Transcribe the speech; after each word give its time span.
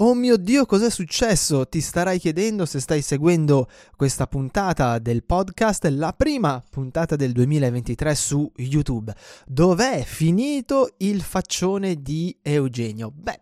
Oh 0.00 0.14
mio 0.14 0.36
Dio, 0.36 0.64
cos'è 0.64 0.90
successo? 0.90 1.66
Ti 1.66 1.80
starai 1.80 2.20
chiedendo 2.20 2.66
se 2.66 2.78
stai 2.78 3.02
seguendo 3.02 3.68
questa 3.96 4.28
puntata 4.28 5.00
del 5.00 5.24
podcast, 5.24 5.86
la 5.86 6.12
prima 6.12 6.62
puntata 6.70 7.16
del 7.16 7.32
2023 7.32 8.14
su 8.14 8.48
YouTube. 8.58 9.12
Dov'è 9.44 10.04
finito 10.04 10.94
il 10.98 11.20
faccione 11.20 12.00
di 12.00 12.38
Eugenio? 12.42 13.10
Beh, 13.12 13.40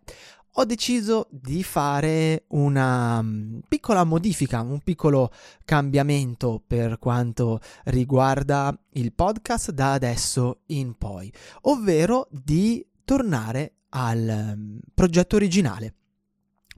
ho 0.52 0.64
deciso 0.64 1.28
di 1.30 1.62
fare 1.62 2.44
una 2.48 3.20
mm, 3.20 3.58
piccola 3.68 4.04
modifica, 4.04 4.62
un 4.62 4.80
piccolo 4.80 5.30
cambiamento 5.62 6.62
per 6.66 6.98
quanto 6.98 7.60
riguarda 7.84 8.74
il 8.92 9.12
podcast 9.12 9.72
da 9.72 9.92
adesso 9.92 10.60
in 10.68 10.96
poi, 10.96 11.30
ovvero 11.64 12.28
di 12.30 12.82
tornare 13.04 13.74
al 13.90 14.54
mm, 14.56 14.78
progetto 14.94 15.36
originale 15.36 15.92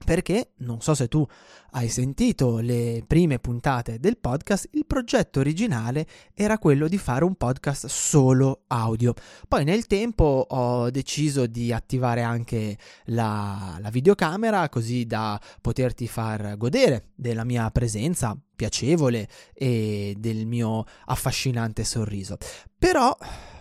perché, 0.04 0.52
non 0.58 0.80
so 0.80 0.94
se 0.94 1.08
tu 1.08 1.26
hai 1.72 1.88
sentito 1.88 2.58
le 2.58 3.02
prime 3.06 3.38
puntate 3.38 3.98
del 3.98 4.18
podcast, 4.18 4.68
il 4.72 4.86
progetto 4.86 5.40
originale 5.40 6.06
era 6.34 6.58
quello 6.58 6.88
di 6.88 6.98
fare 6.98 7.24
un 7.24 7.34
podcast 7.34 7.86
solo 7.86 8.62
audio. 8.68 9.12
Poi 9.46 9.64
nel 9.64 9.86
tempo 9.86 10.46
ho 10.48 10.90
deciso 10.90 11.46
di 11.46 11.72
attivare 11.72 12.22
anche 12.22 12.78
la, 13.06 13.76
la 13.80 13.90
videocamera 13.90 14.68
così 14.68 15.04
da 15.04 15.40
poterti 15.60 16.06
far 16.08 16.56
godere 16.56 17.10
della 17.14 17.44
mia 17.44 17.70
presenza 17.70 18.36
piacevole 18.58 19.28
e 19.54 20.16
del 20.18 20.46
mio 20.46 20.84
affascinante 21.06 21.84
sorriso. 21.84 22.36
Però 22.76 23.16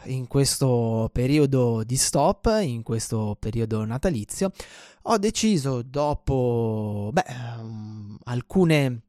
in 0.05 0.25
questo 0.25 1.11
periodo 1.13 1.83
di 1.83 1.97
stop, 1.97 2.57
in 2.63 2.81
questo 2.81 3.37
periodo 3.39 3.85
natalizio, 3.85 4.51
ho 5.03 5.17
deciso 5.19 5.83
dopo 5.83 7.11
beh, 7.13 7.25
um, 7.59 8.17
alcune 8.23 9.03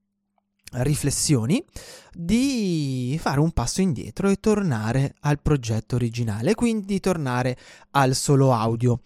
riflessioni 0.72 1.64
di 2.12 3.18
fare 3.18 3.40
un 3.40 3.52
passo 3.52 3.80
indietro 3.80 4.28
e 4.28 4.36
tornare 4.36 5.14
al 5.20 5.40
progetto 5.40 5.94
originale, 5.94 6.54
quindi 6.54 7.00
tornare 7.00 7.56
al 7.92 8.14
solo 8.14 8.52
audio. 8.52 9.00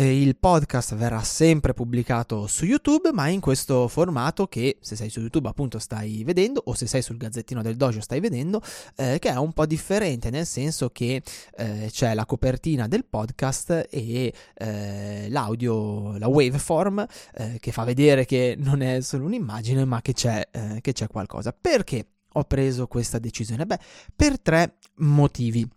Il 0.00 0.36
podcast 0.36 0.94
verrà 0.94 1.24
sempre 1.24 1.74
pubblicato 1.74 2.46
su 2.46 2.64
YouTube, 2.64 3.10
ma 3.12 3.26
in 3.26 3.40
questo 3.40 3.88
formato 3.88 4.46
che 4.46 4.78
se 4.80 4.94
sei 4.94 5.10
su 5.10 5.18
YouTube 5.18 5.48
appunto 5.48 5.80
stai 5.80 6.22
vedendo 6.22 6.62
o 6.66 6.74
se 6.74 6.86
sei 6.86 7.02
sul 7.02 7.16
gazzettino 7.16 7.62
del 7.62 7.74
dojo 7.74 8.00
stai 8.00 8.20
vedendo, 8.20 8.62
eh, 8.94 9.18
che 9.18 9.30
è 9.30 9.34
un 9.34 9.52
po' 9.52 9.66
differente 9.66 10.30
nel 10.30 10.46
senso 10.46 10.90
che 10.90 11.20
eh, 11.56 11.88
c'è 11.90 12.14
la 12.14 12.26
copertina 12.26 12.86
del 12.86 13.06
podcast 13.06 13.88
e 13.90 14.32
eh, 14.54 15.26
l'audio, 15.30 16.16
la 16.16 16.28
waveform 16.28 17.04
eh, 17.34 17.56
che 17.58 17.72
fa 17.72 17.82
vedere 17.82 18.24
che 18.24 18.54
non 18.56 18.82
è 18.82 19.00
solo 19.00 19.24
un'immagine 19.24 19.84
ma 19.84 20.00
che 20.00 20.12
c'è, 20.12 20.48
eh, 20.48 20.78
che 20.80 20.92
c'è 20.92 21.08
qualcosa. 21.08 21.52
Perché 21.52 22.06
ho 22.34 22.44
preso 22.44 22.86
questa 22.86 23.18
decisione? 23.18 23.66
Beh, 23.66 23.80
per 24.14 24.38
tre 24.38 24.76
motivi. 24.98 25.68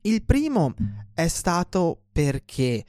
Il 0.00 0.24
primo 0.24 0.74
è 1.14 1.28
stato 1.28 2.06
perché 2.10 2.84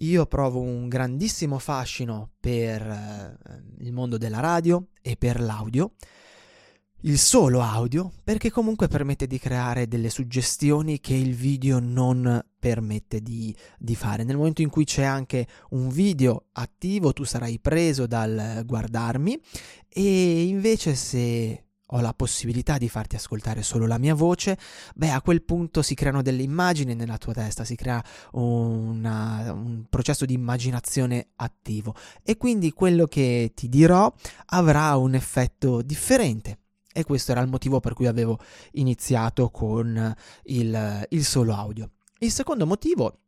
io 0.00 0.26
provo 0.26 0.60
un 0.60 0.88
grandissimo 0.88 1.58
fascino 1.58 2.30
per 2.38 2.82
eh, 2.82 3.38
il 3.84 3.92
mondo 3.92 4.18
della 4.18 4.40
radio 4.40 4.88
e 5.02 5.16
per 5.16 5.40
l'audio, 5.40 5.92
il 7.02 7.18
solo 7.18 7.60
audio, 7.60 8.12
perché 8.24 8.50
comunque 8.50 8.88
permette 8.88 9.26
di 9.26 9.38
creare 9.38 9.86
delle 9.86 10.10
suggestioni 10.10 11.00
che 11.00 11.14
il 11.14 11.34
video 11.34 11.78
non 11.78 12.44
permette 12.58 13.20
di, 13.20 13.54
di, 13.78 13.94
fare. 13.94 14.24
Nel 14.24 14.36
momento 14.36 14.62
in 14.62 14.68
cui 14.68 14.84
c'è 14.84 15.04
anche 15.04 15.46
un 15.70 15.88
video 15.88 16.46
attivo, 16.52 17.12
tu 17.12 17.24
sarai 17.24 17.60
preso 17.60 18.06
dal 18.06 18.62
guardarmi 18.66 19.40
e 19.88 20.46
invece 20.46 20.96
se 20.96 21.67
ho 21.90 22.00
la 22.00 22.12
possibilità 22.12 22.76
di 22.78 22.88
farti 22.88 23.16
ascoltare 23.16 23.62
solo 23.62 23.86
la 23.86 23.98
mia 23.98 24.14
voce, 24.14 24.58
beh 24.94 25.10
a 25.10 25.22
quel 25.22 25.42
punto 25.42 25.82
si 25.82 25.94
creano 25.94 26.22
delle 26.22 26.42
immagini 26.42 26.94
nella 26.94 27.18
tua 27.18 27.32
testa, 27.32 27.64
si 27.64 27.76
crea 27.76 28.02
una, 28.32 29.52
un 29.52 29.84
processo 29.88 30.24
di 30.24 30.34
immaginazione 30.34 31.28
attivo 31.36 31.94
e 32.22 32.36
quindi 32.36 32.72
quello 32.72 33.06
che 33.06 33.52
ti 33.54 33.68
dirò 33.68 34.12
avrà 34.46 34.96
un 34.96 35.14
effetto 35.14 35.82
differente. 35.82 36.58
E 36.92 37.04
questo 37.04 37.30
era 37.30 37.40
il 37.40 37.48
motivo 37.48 37.78
per 37.78 37.94
cui 37.94 38.06
avevo 38.06 38.38
iniziato 38.72 39.50
con 39.50 40.14
il, 40.44 41.06
il 41.10 41.24
solo 41.24 41.54
audio. 41.54 41.90
Il 42.18 42.32
secondo 42.32 42.66
motivo 42.66 43.20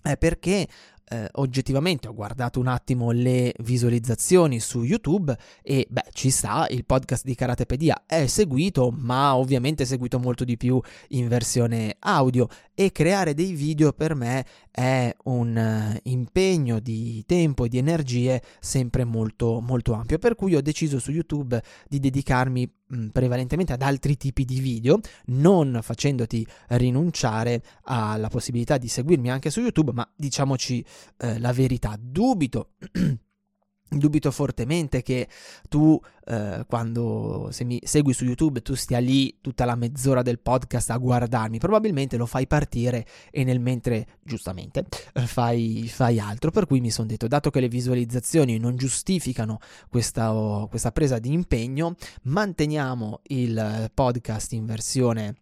è 0.00 0.16
perché 0.16 0.66
eh, 1.12 1.28
oggettivamente 1.32 2.08
ho 2.08 2.14
guardato 2.14 2.58
un 2.58 2.68
attimo 2.68 3.10
le 3.10 3.52
visualizzazioni 3.58 4.60
su 4.60 4.82
YouTube 4.82 5.36
e 5.62 5.86
beh, 5.88 6.06
ci 6.12 6.30
sta, 6.30 6.66
il 6.70 6.86
podcast 6.86 7.24
di 7.24 7.34
Karatepedia 7.34 8.04
è 8.06 8.26
seguito, 8.26 8.90
ma 8.90 9.36
ovviamente 9.36 9.82
è 9.82 9.86
seguito 9.86 10.18
molto 10.18 10.44
di 10.44 10.56
più 10.56 10.80
in 11.08 11.28
versione 11.28 11.96
audio 11.98 12.48
e 12.74 12.90
creare 12.92 13.34
dei 13.34 13.52
video 13.52 13.92
per 13.92 14.14
me 14.14 14.46
è 14.70 15.14
un 15.24 15.92
uh, 15.94 15.98
impegno 16.04 16.80
di 16.80 17.22
tempo 17.26 17.66
e 17.66 17.68
di 17.68 17.76
energie 17.76 18.40
sempre 18.58 19.04
molto 19.04 19.60
molto 19.60 19.92
ampio, 19.92 20.18
per 20.18 20.34
cui 20.34 20.54
ho 20.54 20.62
deciso 20.62 20.98
su 20.98 21.10
YouTube 21.10 21.62
di 21.88 22.00
dedicarmi 22.00 22.72
prevalentemente 23.12 23.72
ad 23.72 23.82
altri 23.82 24.16
tipi 24.16 24.44
di 24.44 24.60
video, 24.60 25.00
non 25.26 25.80
facendoti 25.82 26.46
rinunciare 26.68 27.62
alla 27.84 28.28
possibilità 28.28 28.78
di 28.78 28.88
seguirmi 28.88 29.30
anche 29.30 29.50
su 29.50 29.60
YouTube, 29.60 29.92
ma 29.92 30.08
diciamoci 30.14 30.84
eh, 31.18 31.38
la 31.38 31.52
verità. 31.52 31.96
Dubito. 31.98 32.70
Dubito 33.88 34.30
fortemente 34.30 35.02
che 35.02 35.28
tu, 35.68 36.00
eh, 36.24 36.64
quando 36.66 37.48
se 37.50 37.64
mi 37.64 37.78
segui 37.82 38.14
su 38.14 38.24
YouTube, 38.24 38.62
tu 38.62 38.74
stia 38.74 38.98
lì 38.98 39.36
tutta 39.42 39.66
la 39.66 39.74
mezz'ora 39.74 40.22
del 40.22 40.38
podcast 40.38 40.90
a 40.90 40.96
guardarmi. 40.96 41.58
Probabilmente 41.58 42.16
lo 42.16 42.24
fai 42.24 42.46
partire 42.46 43.06
e 43.30 43.44
nel 43.44 43.60
mentre, 43.60 44.06
giustamente, 44.22 44.86
eh, 45.12 45.26
fai, 45.26 45.88
fai 45.88 46.18
altro. 46.18 46.50
Per 46.50 46.66
cui 46.66 46.80
mi 46.80 46.90
sono 46.90 47.06
detto, 47.06 47.26
dato 47.26 47.50
che 47.50 47.60
le 47.60 47.68
visualizzazioni 47.68 48.58
non 48.58 48.76
giustificano 48.76 49.58
questa, 49.90 50.34
oh, 50.34 50.68
questa 50.68 50.90
presa 50.90 51.18
di 51.18 51.32
impegno, 51.32 51.94
manteniamo 52.22 53.20
il 53.24 53.90
podcast 53.92 54.52
in 54.52 54.64
versione 54.64 55.41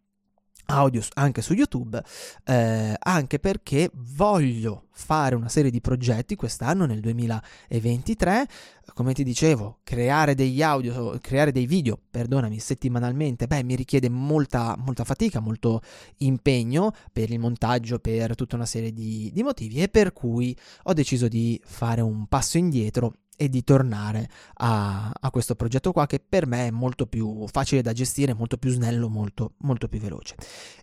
audio 0.71 1.03
anche 1.15 1.43
su 1.43 1.53
YouTube, 1.55 2.03
eh, 2.45 2.95
anche 2.99 3.39
perché 3.39 3.91
voglio 3.93 4.87
fare 4.93 5.35
una 5.35 5.49
serie 5.49 5.71
di 5.71 5.81
progetti 5.81 6.37
quest'anno 6.37 6.87
nel 6.87 7.01
2023, 7.01 8.47
come 8.95 9.15
ti 9.15 9.25
dicevo, 9.25 9.79
creare 9.83 10.35
degli 10.35 10.63
audio, 10.63 11.19
creare 11.21 11.53
dei 11.53 11.67
video, 11.67 11.99
perdonami, 12.11 12.59
settimanalmente, 12.59 13.47
beh, 13.47 13.65
mi 13.65 13.77
richiede 13.77 14.09
molta, 14.09 14.77
molta 14.79 15.05
fatica, 15.05 15.41
molto 15.41 15.81
impegno 16.19 16.93
per 17.13 17.31
il 17.31 17.39
montaggio, 17.39 17.99
per 17.99 18.35
tutta 18.35 18.57
una 18.57 18.67
serie 18.67 18.93
di, 18.93 19.31
di 19.33 19.43
motivi 19.43 19.83
e 19.83 19.89
per 19.89 20.13
cui 20.13 20.57
ho 20.85 20.93
deciso 20.93 21.29
di 21.29 21.61
fare 21.65 22.01
un 22.01 22.27
passo 22.27 22.59
indietro 22.59 23.15
e 23.41 23.49
di 23.49 23.65
tornare 23.65 24.29
a, 24.57 25.11
a, 25.19 25.31
questo 25.31 25.55
progetto 25.55 25.93
qua 25.93 26.05
che 26.05 26.21
per 26.21 26.47
me 26.47 26.67
è 26.67 26.71
molto 26.71 27.07
più 27.07 27.47
facile 27.49 27.81
da 27.81 27.95
gestire, 27.95 28.35
molto 28.35 28.59
più 28.59 28.71
snello, 28.71 29.09
molto, 29.09 29.55
molto 29.61 29.89
più 29.89 29.99
veloce. 29.99 30.35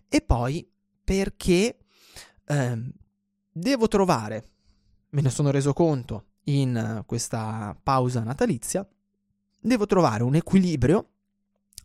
E 0.08 0.22
poi 0.22 0.68
perché 1.04 1.78
eh, 2.44 2.92
devo 3.52 3.86
trovare, 3.86 4.44
me 5.10 5.20
ne 5.20 5.30
sono 5.30 5.52
reso 5.52 5.72
conto 5.72 6.24
in 6.46 7.04
questa 7.06 7.78
pausa 7.80 8.24
natalizia, 8.24 8.84
devo 9.60 9.86
trovare 9.86 10.24
un 10.24 10.34
equilibrio 10.34 11.10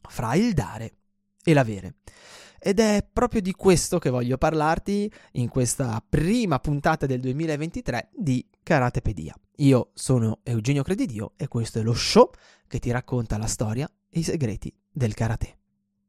fra 0.09 0.33
il 0.33 0.56
dare 0.56 0.95
e 1.44 1.53
l'avere. 1.53 1.97
Ed 2.57 2.79
è 2.79 3.07
proprio 3.13 3.41
di 3.41 3.51
questo 3.51 4.00
che 4.00 4.09
voglio 4.09 4.39
parlarti 4.39 5.12
in 5.33 5.50
questa 5.50 6.03
prima 6.09 6.57
puntata 6.57 7.06
del 7.06 7.19
2023 7.19 8.09
di 8.16 8.44
Karatepedia. 8.63 9.35
Io 9.57 9.91
sono 9.93 10.39
Eugenio 10.41 10.81
Credidio 10.81 11.33
e 11.38 11.47
questo 11.47 11.77
è 11.77 11.83
lo 11.83 11.94
show 11.94 12.31
che 12.67 12.79
ti 12.79 12.89
racconta 12.89 13.38
la 13.38 13.45
storia 13.45 13.88
e 14.09 14.19
i 14.19 14.23
segreti 14.23 14.73
del 14.91 15.13
karate. 15.13 15.57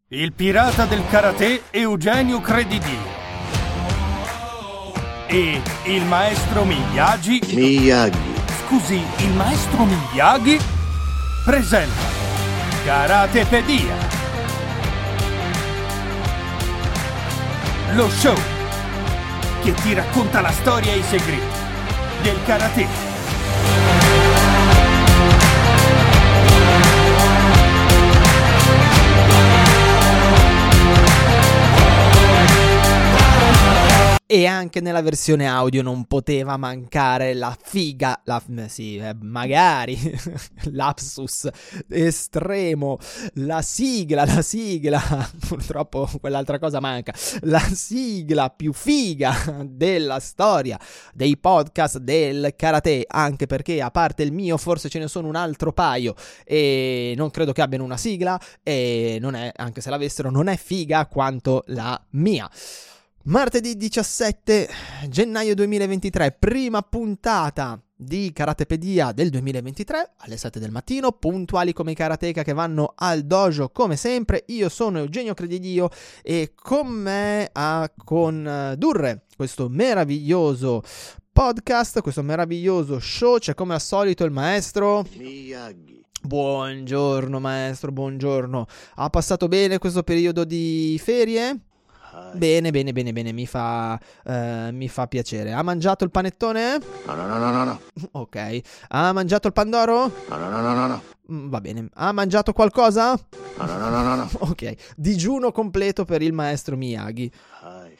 Il 0.08 0.32
pirata 0.32 0.86
del 0.86 1.06
karate 1.08 1.64
Eugenio 1.70 2.40
Credidio 2.40 3.22
e 5.26 5.60
il 5.84 6.04
maestro 6.04 6.64
Miyagi. 6.64 7.40
Miyagi. 7.52 8.18
Scusi, 8.64 8.94
il 9.18 9.32
maestro 9.34 9.84
Miyagi 9.84 10.58
presenta 11.44 12.00
Karatepedia 12.84 14.12
Lo 17.92 18.08
show 18.08 18.36
che 19.62 19.74
ti 19.74 19.92
racconta 19.92 20.40
la 20.40 20.50
storia 20.50 20.92
e 20.92 20.98
i 20.98 21.02
segreti 21.02 21.62
del 22.22 22.42
karate 22.44 23.13
Yeah. 23.66 23.93
E 34.26 34.46
anche 34.46 34.80
nella 34.80 35.02
versione 35.02 35.46
audio 35.46 35.82
non 35.82 36.06
poteva 36.06 36.56
mancare 36.56 37.34
la 37.34 37.54
figa, 37.60 38.22
la, 38.24 38.42
sì, 38.68 38.96
eh, 38.96 39.14
magari, 39.20 39.98
lapsus 40.72 41.48
estremo, 41.88 42.98
la 43.34 43.60
sigla, 43.60 44.24
la 44.24 44.40
sigla, 44.40 45.00
purtroppo 45.46 46.08
quell'altra 46.20 46.58
cosa 46.58 46.80
manca, 46.80 47.12
la 47.42 47.60
sigla 47.60 48.48
più 48.48 48.72
figa 48.72 49.62
della 49.66 50.18
storia 50.20 50.78
dei 51.12 51.36
podcast 51.36 51.98
del 51.98 52.54
karate, 52.56 53.04
anche 53.06 53.46
perché 53.46 53.82
a 53.82 53.90
parte 53.90 54.22
il 54.22 54.32
mio 54.32 54.56
forse 54.56 54.88
ce 54.88 54.98
ne 54.98 55.08
sono 55.08 55.28
un 55.28 55.36
altro 55.36 55.74
paio 55.74 56.14
e 56.44 57.12
non 57.16 57.30
credo 57.30 57.52
che 57.52 57.60
abbiano 57.60 57.84
una 57.84 57.98
sigla 57.98 58.40
e 58.62 59.18
non 59.20 59.34
è, 59.34 59.52
anche 59.54 59.82
se 59.82 59.90
l'avessero, 59.90 60.30
non 60.30 60.48
è 60.48 60.56
figa 60.56 61.06
quanto 61.06 61.62
la 61.66 62.02
mia. 62.12 62.48
Martedì 63.26 63.78
17 63.78 64.68
gennaio 65.08 65.54
2023, 65.54 66.36
prima 66.38 66.82
puntata 66.82 67.80
di 67.96 68.30
Karatepedia 68.34 69.12
del 69.12 69.30
2023 69.30 70.12
alle 70.18 70.36
7 70.36 70.60
del 70.60 70.70
mattino, 70.70 71.10
puntuali 71.12 71.72
come 71.72 71.92
i 71.92 71.94
karateka 71.94 72.42
che 72.42 72.52
vanno 72.52 72.92
al 72.94 73.22
dojo 73.22 73.70
come 73.70 73.96
sempre. 73.96 74.44
Io 74.48 74.68
sono 74.68 74.98
Eugenio 74.98 75.32
Credidio 75.32 75.88
e 76.22 76.52
con 76.54 76.88
me 76.88 77.48
a 77.50 77.90
condurre 77.96 79.22
questo 79.34 79.70
meraviglioso 79.70 80.82
podcast, 81.32 82.02
questo 82.02 82.22
meraviglioso 82.22 83.00
show 83.00 83.38
c'è 83.38 83.54
come 83.54 83.72
al 83.72 83.80
solito 83.80 84.24
il 84.24 84.32
maestro 84.32 85.02
Miyagi. 85.16 86.04
Buongiorno 86.20 87.40
maestro, 87.40 87.90
buongiorno. 87.90 88.66
Ha 88.96 89.08
passato 89.08 89.48
bene 89.48 89.78
questo 89.78 90.02
periodo 90.02 90.44
di 90.44 91.00
ferie? 91.02 91.58
Bene, 92.34 92.70
bene, 92.70 92.92
bene, 92.92 93.12
bene, 93.12 93.32
mi 93.32 93.46
fa, 93.46 93.98
eh, 94.24 94.70
mi 94.72 94.88
fa 94.88 95.06
piacere. 95.06 95.52
Ha 95.52 95.62
mangiato 95.62 96.04
il 96.04 96.10
panettone? 96.10 96.78
No, 97.06 97.14
no, 97.14 97.26
no, 97.26 97.38
no, 97.38 97.50
no, 97.50 97.64
no. 97.64 97.80
Ok. 98.12 98.60
Ha 98.88 99.12
mangiato 99.12 99.46
il 99.48 99.52
pandoro? 99.52 100.10
No, 100.28 100.36
no, 100.36 100.48
no, 100.48 100.60
no, 100.60 100.74
no, 100.74 100.86
no. 100.86 101.02
Mm, 101.32 101.48
Va 101.48 101.60
bene. 101.60 101.88
Ha 101.94 102.12
mangiato 102.12 102.52
qualcosa? 102.52 103.18
No, 103.58 103.64
no, 103.64 103.78
no, 103.78 103.88
no, 103.88 104.02
no, 104.02 104.14
no. 104.16 104.28
Ok. 104.50 104.74
Digiuno 104.96 105.52
completo 105.52 106.04
per 106.04 106.22
il 106.22 106.32
maestro 106.32 106.76
Miyagi. 106.76 107.30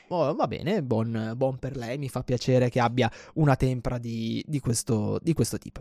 Oh, 0.09 0.35
va 0.35 0.47
bene, 0.47 0.83
buon, 0.83 1.33
buon 1.37 1.59
per 1.59 1.77
lei. 1.77 1.99
Mi 1.99 2.09
fa 2.09 2.23
piacere 2.23 2.69
che 2.69 2.81
abbia 2.81 3.11
una 3.35 3.57
tempra 3.57 3.99
di, 3.99 4.45
di 4.47 4.61
questo, 4.61 5.19
di 5.23 5.33
questo 5.33 5.59
tipo. 5.59 5.81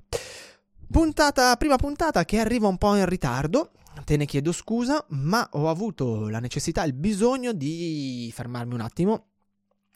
Puntata, 0.89 1.55
prima 1.55 1.75
puntata 1.75 2.23
che 2.23 2.39
arriva 2.39 2.67
un 2.67 2.77
po' 2.77 2.95
in 2.95 3.05
ritardo. 3.05 3.71
Te 4.05 4.17
ne 4.17 4.25
chiedo 4.25 4.51
scusa, 4.51 5.05
ma 5.09 5.47
ho 5.53 5.69
avuto 5.69 6.27
la 6.27 6.39
necessità, 6.39 6.83
il 6.83 6.93
bisogno 6.93 7.53
di 7.53 8.29
fermarmi 8.33 8.73
un 8.73 8.81
attimo 8.81 9.27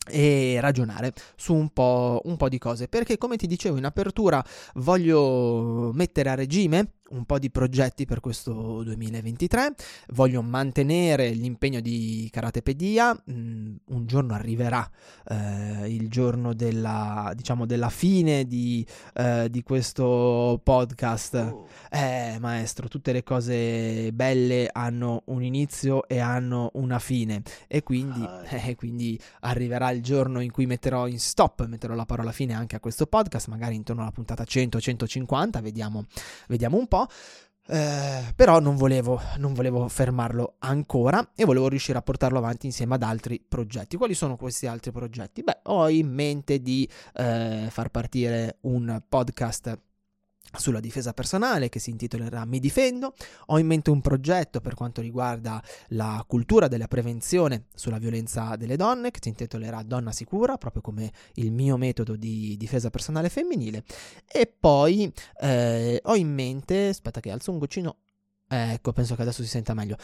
e 0.09 0.57
ragionare 0.61 1.13
su 1.35 1.53
un 1.53 1.69
po', 1.69 2.21
un 2.25 2.38
po' 2.38 2.49
di 2.49 2.57
cose. 2.57 2.88
Perché 2.88 3.17
come 3.17 3.35
ti 3.35 3.47
dicevo 3.47 3.77
in 3.77 3.85
apertura 3.85 4.44
voglio 4.75 5.91
mettere 5.94 6.29
a 6.29 6.35
regime 6.35 6.94
un 7.09 7.25
po' 7.25 7.39
di 7.39 7.50
progetti 7.50 8.06
per 8.06 8.19
questo 8.19 8.83
2023 8.83 9.74
voglio 10.13 10.42
mantenere 10.42 11.30
l'impegno 11.30 11.80
di 11.80 12.27
Karatepedia 12.31 13.13
mm, 13.31 13.75
un 13.88 14.06
giorno 14.06 14.33
arriverà 14.33 14.89
eh, 15.30 15.88
il 15.94 16.09
giorno 16.09 16.54
della 16.54 17.31
diciamo 17.36 17.65
della 17.65 17.89
fine 17.89 18.45
di, 18.45 18.86
eh, 19.15 19.48
di 19.50 19.63
questo 19.63 20.59
podcast 20.63 21.36
Oh. 21.38 21.68
eh, 21.92 22.38
maestro, 22.39 22.88
tutte 22.88 23.12
le 23.12 23.24
cose 23.24 24.12
belle 24.13 24.69
hanno 24.71 25.21
un 25.25 25.44
inizio 25.44 26.07
e 26.07 26.19
hanno 26.19 26.71
una 26.74 27.00
fine. 27.00 27.42
E 27.68 27.83
quindi, 27.83 28.24
Ah. 28.24 28.42
eh, 28.50 28.75
quindi 28.75 29.19
arriverà 29.42 29.92
il 29.92 30.01
giorno 30.01 30.39
in 30.42 30.51
cui 30.51 30.65
metterò 30.65 31.07
in 31.07 31.19
stop, 31.19 31.65
metterò 31.68 31.94
la 31.95 32.06
parola 32.06 32.31
fine 32.31 32.54
anche 32.54 32.75
a 32.75 32.80
questo 32.80 33.06
podcast, 33.07 33.48
magari 33.48 33.75
intorno 33.75 34.01
alla 34.01 34.12
puntata 34.12 34.44
100-150, 34.44 35.62
vediamo, 35.62 36.06
vediamo 36.48 36.77
un 36.77 36.88
po'. 36.88 36.96
Eh, 37.69 38.33
però 38.33 38.59
non 38.59 38.77
volevo, 38.77 39.19
non 39.38 39.53
volevo 39.53 39.89
fermarlo 39.89 40.55
ancora 40.59 41.31
e 41.35 41.44
volevo 41.44 41.67
riuscire 41.67 41.97
a 41.97 42.01
portarlo 42.01 42.38
avanti 42.38 42.65
insieme 42.65 42.95
ad 42.95 43.03
altri 43.03 43.44
progetti. 43.45 43.97
Quali 43.97 44.13
sono 44.13 44.38
questi 44.38 44.67
altri 44.67 44.91
progetti? 44.91 45.44
Beh, 45.44 45.59
ho 45.63 45.89
in 45.89 46.07
mente 46.07 46.61
di 46.61 46.89
eh, 47.15 47.67
far 47.69 47.89
partire 47.89 48.59
un 48.61 49.01
podcast 49.07 49.77
sulla 50.55 50.79
difesa 50.79 51.13
personale 51.13 51.69
che 51.69 51.79
si 51.79 51.89
intitolerà 51.89 52.45
Mi 52.45 52.59
difendo. 52.59 53.13
Ho 53.47 53.59
in 53.59 53.67
mente 53.67 53.89
un 53.89 54.01
progetto 54.01 54.61
per 54.61 54.73
quanto 54.73 55.01
riguarda 55.01 55.61
la 55.89 56.23
cultura 56.27 56.67
della 56.67 56.88
prevenzione 56.88 57.65
sulla 57.73 57.97
violenza 57.97 58.55
delle 58.55 58.75
donne 58.75 59.11
che 59.11 59.19
si 59.21 59.29
intitolerà 59.29 59.83
Donna 59.83 60.11
Sicura, 60.11 60.57
proprio 60.57 60.81
come 60.81 61.11
il 61.35 61.51
mio 61.51 61.77
metodo 61.77 62.15
di 62.15 62.55
difesa 62.57 62.89
personale 62.89 63.29
femminile. 63.29 63.83
E 64.31 64.51
poi 64.59 65.11
eh, 65.41 65.99
ho 66.03 66.15
in 66.15 66.33
mente, 66.33 66.89
aspetta 66.89 67.19
che 67.19 67.31
alzo 67.31 67.51
un 67.51 67.57
goccino, 67.59 67.97
ecco, 68.47 68.94
penso 68.94 69.15
che 69.15 69.21
adesso 69.21 69.44
si 69.44 69.49
senta 69.49 69.73
meglio. 69.73 69.97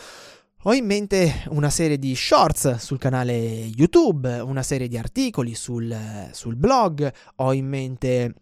Ho 0.66 0.74
in 0.74 0.86
mente 0.86 1.44
una 1.50 1.70
serie 1.70 2.00
di 2.00 2.16
shorts 2.16 2.76
sul 2.76 2.98
canale 2.98 3.34
YouTube, 3.34 4.40
una 4.40 4.64
serie 4.64 4.88
di 4.88 4.98
articoli 4.98 5.56
sul, 5.56 5.94
sul 6.32 6.56
blog, 6.56 7.12
ho 7.36 7.52
in 7.52 7.68
mente 7.68 8.34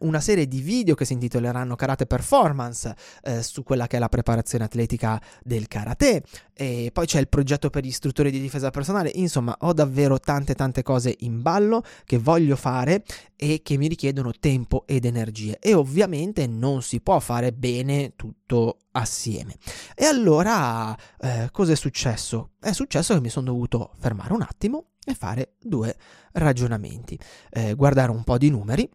una 0.00 0.20
serie 0.20 0.48
di 0.48 0.60
video 0.60 0.94
che 0.94 1.04
si 1.04 1.12
intitoleranno 1.12 1.76
Karate 1.76 2.06
Performance 2.06 2.94
eh, 3.22 3.42
su 3.42 3.62
quella 3.62 3.86
che 3.86 3.96
è 3.96 4.00
la 4.00 4.08
preparazione 4.08 4.64
atletica 4.64 5.20
del 5.42 5.68
karate. 5.68 6.22
E 6.54 6.90
poi 6.92 7.06
c'è 7.06 7.20
il 7.20 7.28
progetto 7.28 7.68
per 7.68 7.84
gli 7.84 7.88
istruttori 7.88 8.30
di 8.30 8.40
difesa 8.40 8.70
personale. 8.70 9.10
Insomma 9.14 9.54
ho 9.60 9.72
davvero 9.72 10.18
tante 10.18 10.54
tante 10.54 10.82
cose 10.82 11.14
in 11.20 11.42
ballo 11.42 11.82
che 12.04 12.18
voglio 12.18 12.56
fare 12.56 13.04
e 13.36 13.60
che 13.62 13.76
mi 13.76 13.88
richiedono 13.88 14.32
tempo 14.38 14.84
ed 14.86 15.04
energie. 15.04 15.58
E 15.60 15.74
ovviamente 15.74 16.46
non 16.46 16.82
si 16.82 17.00
può 17.00 17.18
fare 17.20 17.52
bene 17.52 18.14
tutto 18.16 18.78
assieme. 18.92 19.56
E 19.94 20.06
allora 20.06 20.96
eh, 21.20 21.48
cosa 21.52 21.72
è 21.72 21.76
successo? 21.76 22.52
è 22.60 22.72
successo 22.72 23.14
che 23.14 23.20
mi 23.20 23.28
sono 23.28 23.46
dovuto 23.46 23.92
fermare 23.98 24.32
un 24.32 24.42
attimo 24.42 24.90
e 25.04 25.14
fare 25.14 25.54
due 25.60 25.94
ragionamenti. 26.32 27.18
Eh, 27.50 27.74
guardare 27.74 28.10
un 28.10 28.24
po' 28.24 28.38
di 28.38 28.50
numeri 28.50 28.88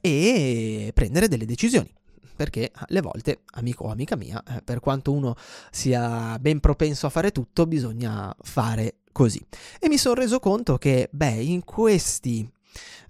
e 0.00 0.90
prendere 0.94 1.28
delle 1.28 1.46
decisioni. 1.46 1.92
Perché 2.36 2.70
alle 2.72 3.02
volte, 3.02 3.42
amico 3.52 3.84
o 3.84 3.90
amica 3.90 4.16
mia, 4.16 4.42
eh, 4.42 4.62
per 4.62 4.80
quanto 4.80 5.12
uno 5.12 5.36
sia 5.70 6.38
ben 6.38 6.58
propenso 6.58 7.06
a 7.06 7.10
fare 7.10 7.32
tutto, 7.32 7.66
bisogna 7.66 8.34
fare 8.40 9.00
così. 9.12 9.44
E 9.78 9.88
mi 9.88 9.98
sono 9.98 10.14
reso 10.14 10.38
conto 10.38 10.78
che, 10.78 11.08
beh, 11.12 11.42
in 11.42 11.64
questi 11.64 12.50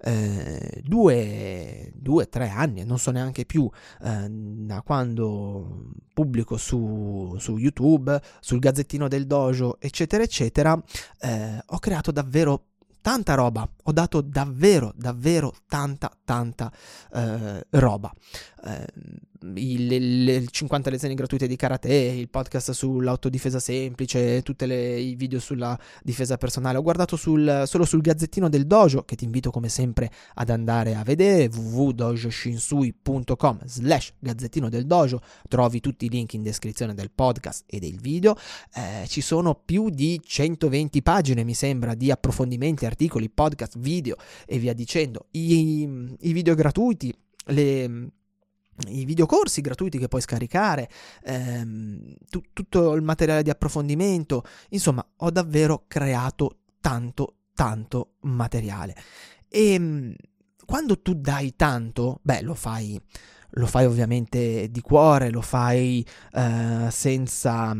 eh, 0.03 0.83
due, 0.85 1.93
due, 1.95 2.29
tre 2.29 2.49
anni, 2.49 2.85
non 2.85 2.99
so 2.99 3.11
neanche 3.11 3.45
più 3.45 3.69
eh, 4.03 4.27
da 4.29 4.83
quando 4.83 5.91
pubblico 6.15 6.57
su, 6.57 7.37
su 7.39 7.57
YouTube, 7.57 8.21
sul 8.41 8.59
Gazzettino 8.59 9.09
del 9.09 9.27
Dojo, 9.27 9.77
eccetera, 9.79 10.23
eccetera, 10.23 10.81
eh, 11.21 11.63
ho 11.65 11.79
creato 11.79 12.11
davvero 12.11 12.70
tanta 13.01 13.35
roba, 13.35 13.69
ho 13.85 13.93
dato 13.93 14.21
davvero, 14.21 14.93
davvero 14.97 15.53
tanta, 15.67 16.11
tanta 16.25 16.71
eh, 17.13 17.67
roba. 17.71 18.13
Eh, 18.65 18.87
il, 19.55 19.87
le, 19.87 19.99
le 19.99 20.47
50 20.47 20.91
lezioni 20.91 21.15
gratuite 21.15 21.47
di 21.47 21.57
karate, 21.57 21.95
il 21.95 22.29
podcast 22.29 22.73
sull'autodifesa 22.73 23.59
semplice, 23.59 24.43
tutti 24.43 24.65
i 24.65 25.15
video 25.15 25.41
sulla 25.41 25.79
difesa 26.03 26.37
personale. 26.37 26.79
Ho 26.79 26.83
guardato 26.83 27.17
sul, 27.17 27.65
solo 27.67 27.85
sul 27.85 28.01
gazzettino 28.01 28.49
del 28.49 28.67
dojo, 28.67 29.05
che 29.05 29.17
ti 29.17 29.25
invito 29.25 29.51
come 29.51 29.69
sempre 29.69 30.11
ad 30.35 30.51
andare 30.51 30.95
a 30.95 31.03
vedere, 31.03 31.51
www.dojoshinsui.com 31.53 33.61
slash 33.65 34.15
gazzettino 34.19 34.69
del 34.69 34.87
dojo, 34.87 35.21
trovi 35.49 35.81
tutti 35.81 36.07
i 36.07 36.09
link 36.09 36.35
in 36.35 36.43
descrizione 36.43 36.95
del 36.95 37.11
podcast 37.11 37.65
e 37.67 37.79
del 37.79 37.99
video. 37.99 38.37
Eh, 38.75 39.07
ci 39.07 39.21
sono 39.21 39.55
più 39.55 39.91
di 39.91 40.21
120 40.23 41.03
pagine, 41.03 41.45
mi 41.45 41.55
sembra, 41.55 41.95
di 41.95 42.11
approfondimenti, 42.11 42.87
articoli, 42.87 43.31
podcast, 43.31 43.79
video 43.79 44.17
e 44.47 44.59
via 44.59 44.75
dicendo. 44.75 45.27
I, 45.33 46.17
i 46.21 46.33
video 46.33 46.55
gratuiti, 46.55 47.15
le 47.47 48.11
i 48.89 49.05
videocorsi 49.05 49.61
gratuiti 49.61 49.99
che 49.99 50.09
puoi 50.09 50.21
scaricare, 50.21 50.89
ehm, 51.25 52.15
tu- 52.29 52.43
tutto 52.53 52.95
il 52.95 53.03
materiale 53.03 53.43
di 53.43 53.51
approfondimento, 53.51 54.45
insomma, 54.71 55.07
ho 55.17 55.31
davvero 55.31 55.85
creato 55.87 56.59
tanto, 56.81 57.37
tanto 57.55 58.15
materiale. 58.21 58.97
E 59.49 59.79
mh, 59.79 60.15
quando 60.65 61.01
tu 61.01 61.15
dai 61.15 61.57
tanto, 61.57 62.21
beh, 62.23 62.43
lo 62.43 62.55
fai, 62.55 63.01
lo 63.51 63.67
fai 63.67 63.85
ovviamente 63.87 64.71
di 64.71 64.81
cuore, 64.81 65.31
lo 65.31 65.41
fai 65.41 66.07
eh, 66.33 66.89
senza, 66.91 67.77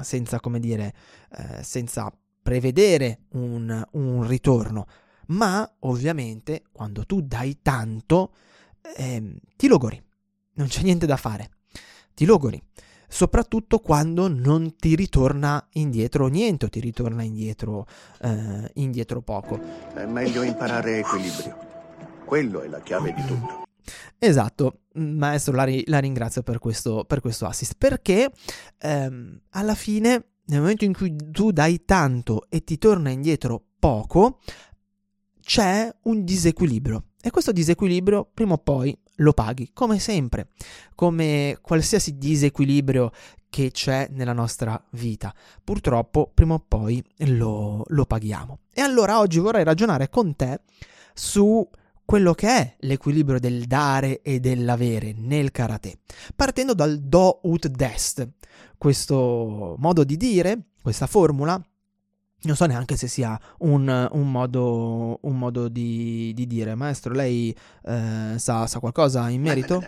senza, 0.00 0.40
come 0.40 0.58
dire, 0.58 0.94
eh, 1.30 1.62
senza 1.62 2.12
prevedere 2.42 3.20
un, 3.30 3.82
un 3.92 4.26
ritorno, 4.26 4.86
ma 5.28 5.68
ovviamente 5.80 6.64
quando 6.72 7.06
tu 7.06 7.22
dai 7.22 7.60
tanto, 7.62 8.34
ehm, 8.96 9.36
ti 9.56 9.68
logori 9.68 10.02
non 10.54 10.66
c'è 10.66 10.82
niente 10.82 11.06
da 11.06 11.16
fare. 11.16 11.50
Ti 12.14 12.24
logori. 12.24 12.62
soprattutto 13.08 13.78
quando 13.78 14.26
non 14.26 14.74
ti 14.74 14.96
ritorna 14.96 15.64
indietro 15.74 16.26
niente 16.26 16.64
o 16.64 16.68
ti 16.68 16.80
ritorna 16.80 17.22
indietro, 17.22 17.86
eh, 18.20 18.70
indietro 18.74 19.20
poco. 19.22 19.60
È 19.94 20.04
meglio 20.04 20.42
imparare 20.42 20.98
equilibrio. 20.98 21.56
Quello 22.24 22.62
è 22.62 22.68
la 22.68 22.80
chiave 22.80 23.12
di 23.14 23.24
tutto. 23.24 23.62
Esatto, 24.18 24.80
maestro, 24.94 25.54
la, 25.54 25.64
ri- 25.64 25.84
la 25.86 25.98
ringrazio 25.98 26.42
per 26.42 26.58
questo, 26.58 27.04
per 27.04 27.20
questo, 27.20 27.46
assist, 27.46 27.74
perché 27.78 28.32
ehm, 28.78 29.40
alla 29.50 29.74
fine, 29.74 30.30
nel 30.46 30.60
momento 30.60 30.84
in 30.84 30.94
cui 30.94 31.14
tu 31.30 31.52
dai 31.52 31.84
tanto 31.84 32.46
e 32.48 32.64
ti 32.64 32.78
torna 32.78 33.10
indietro 33.10 33.62
poco, 33.78 34.40
c'è 35.40 35.94
un 36.04 36.24
disequilibrio. 36.24 37.10
E 37.20 37.30
questo 37.30 37.52
disequilibrio 37.52 38.28
prima 38.32 38.54
o 38.54 38.58
poi 38.58 38.96
lo 39.16 39.32
paghi, 39.32 39.70
come 39.72 39.98
sempre, 39.98 40.48
come 40.94 41.58
qualsiasi 41.60 42.16
disequilibrio 42.18 43.10
che 43.48 43.70
c'è 43.70 44.08
nella 44.10 44.32
nostra 44.32 44.82
vita. 44.92 45.32
Purtroppo 45.62 46.30
prima 46.34 46.54
o 46.54 46.64
poi 46.66 47.02
lo, 47.18 47.84
lo 47.86 48.04
paghiamo. 48.04 48.58
E 48.72 48.80
allora 48.80 49.18
oggi 49.20 49.38
vorrei 49.38 49.64
ragionare 49.64 50.08
con 50.08 50.34
te 50.34 50.60
su 51.12 51.66
quello 52.04 52.34
che 52.34 52.48
è 52.48 52.76
l'equilibrio 52.80 53.38
del 53.38 53.64
dare 53.66 54.20
e 54.22 54.40
dell'avere 54.40 55.14
nel 55.16 55.50
karate, 55.52 56.00
partendo 56.34 56.74
dal 56.74 56.98
do 56.98 57.40
ut 57.44 57.68
dest. 57.68 58.28
Questo 58.76 59.76
modo 59.78 60.04
di 60.04 60.16
dire, 60.16 60.70
questa 60.82 61.06
formula, 61.06 61.60
non 62.44 62.56
so 62.56 62.66
neanche 62.66 62.96
se 62.96 63.08
sia 63.08 63.38
un, 63.58 64.08
un 64.12 64.30
modo, 64.30 65.18
un 65.22 65.38
modo 65.38 65.68
di, 65.68 66.32
di, 66.34 66.46
dire. 66.46 66.74
Maestro, 66.74 67.12
lei 67.12 67.54
eh, 67.84 68.34
sa, 68.36 68.66
sa, 68.66 68.78
qualcosa 68.78 69.28
in 69.28 69.42
merito? 69.42 69.82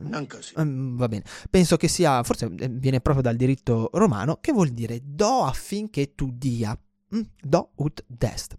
Non 0.00 0.26
così. 0.26 0.54
Um, 0.56 0.96
va 0.96 1.08
bene. 1.08 1.24
Penso 1.50 1.76
che 1.76 1.88
sia, 1.88 2.22
forse 2.22 2.50
eh, 2.58 2.68
viene 2.68 3.00
proprio 3.00 3.22
dal 3.22 3.36
diritto 3.36 3.90
romano, 3.92 4.38
che 4.40 4.52
vuol 4.52 4.70
dire 4.70 5.00
do 5.02 5.44
affinché 5.44 6.14
tu 6.14 6.30
dia. 6.32 6.78
Mm? 7.14 7.22
Do 7.40 7.70
ut 7.76 8.04
dest. 8.06 8.54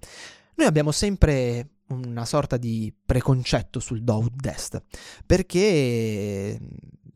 Noi 0.55 0.67
abbiamo 0.67 0.91
sempre 0.91 1.70
una 1.88 2.25
sorta 2.25 2.58
di 2.58 2.94
preconcetto 3.05 3.79
sul 3.79 4.03
do 4.03 4.17
ut 4.20 4.34
dest, 4.36 4.82
perché 5.25 6.60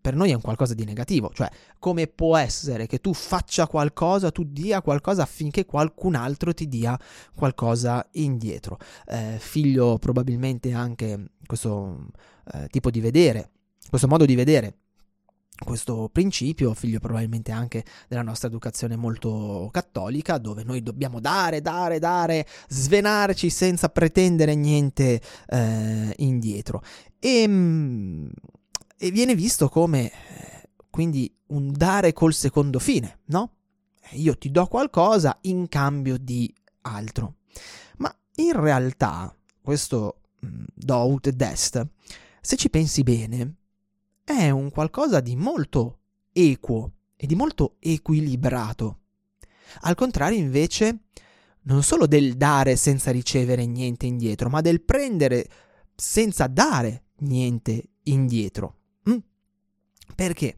per 0.01 0.15
noi 0.15 0.31
è 0.31 0.33
un 0.33 0.41
qualcosa 0.41 0.73
di 0.73 0.85
negativo, 0.85 1.31
cioè 1.33 1.49
come 1.79 2.07
può 2.07 2.37
essere 2.37 2.85
che 2.85 2.99
tu 2.99 3.13
faccia 3.13 3.67
qualcosa, 3.67 4.31
tu 4.31 4.43
dia 4.43 4.81
qualcosa 4.81 5.23
affinché 5.23 5.65
qualcun 5.65 6.15
altro 6.15 6.53
ti 6.53 6.67
dia 6.67 6.99
qualcosa 7.33 8.05
indietro. 8.13 8.77
Eh, 9.07 9.37
figlio 9.39 9.97
probabilmente 9.97 10.73
anche 10.73 11.31
questo 11.45 12.07
eh, 12.53 12.67
tipo 12.67 12.91
di 12.91 12.99
vedere, 12.99 13.51
questo 13.89 14.07
modo 14.07 14.25
di 14.25 14.35
vedere 14.35 14.75
questo 15.63 16.09
principio, 16.11 16.73
figlio 16.73 16.99
probabilmente 16.99 17.51
anche 17.51 17.83
della 18.07 18.21
nostra 18.21 18.47
educazione 18.47 18.95
molto 18.95 19.69
cattolica, 19.71 20.37
dove 20.37 20.63
noi 20.63 20.81
dobbiamo 20.81 21.19
dare, 21.19 21.61
dare, 21.61 21.99
dare, 21.99 22.45
svenarci 22.67 23.49
senza 23.49 23.89
pretendere 23.89 24.55
niente 24.55 25.21
eh, 25.47 26.13
indietro. 26.17 26.81
E, 27.19 27.47
mm, 27.47 28.27
e, 28.97 29.11
viene 29.11 29.35
visto 29.35 29.69
come 29.69 30.05
eh, 30.05 30.58
quindi 30.89 31.33
un 31.47 31.71
dare 31.71 32.13
col 32.13 32.33
secondo 32.33 32.79
fine, 32.79 33.19
no? 33.25 33.53
Io 34.11 34.37
ti 34.37 34.49
do 34.51 34.65
qualcosa 34.67 35.37
in 35.41 35.67
cambio 35.67 36.17
di 36.17 36.53
altro. 36.81 37.35
Ma 37.97 38.15
in 38.35 38.59
realtà, 38.59 39.35
questo 39.61 40.21
mm, 40.45 40.63
do 40.73 41.07
ut 41.07 41.29
dest, 41.29 41.87
se 42.41 42.55
ci 42.55 42.69
pensi 42.69 43.03
bene, 43.03 43.55
è 44.23 44.49
un 44.49 44.69
qualcosa 44.69 45.19
di 45.19 45.35
molto 45.35 45.99
equo 46.31 46.91
e 47.15 47.27
di 47.27 47.35
molto 47.35 47.75
equilibrato. 47.79 48.99
Al 49.81 49.95
contrario, 49.95 50.37
invece, 50.37 51.01
non 51.63 51.83
solo 51.83 52.07
del 52.07 52.35
dare 52.35 52.75
senza 52.75 53.11
ricevere 53.11 53.65
niente 53.65 54.05
indietro, 54.05 54.49
ma 54.49 54.61
del 54.61 54.81
prendere 54.81 55.47
senza 55.95 56.47
dare 56.47 57.03
niente 57.19 57.83
indietro. 58.03 58.77
Mm? 59.09 59.17
Perché? 60.15 60.57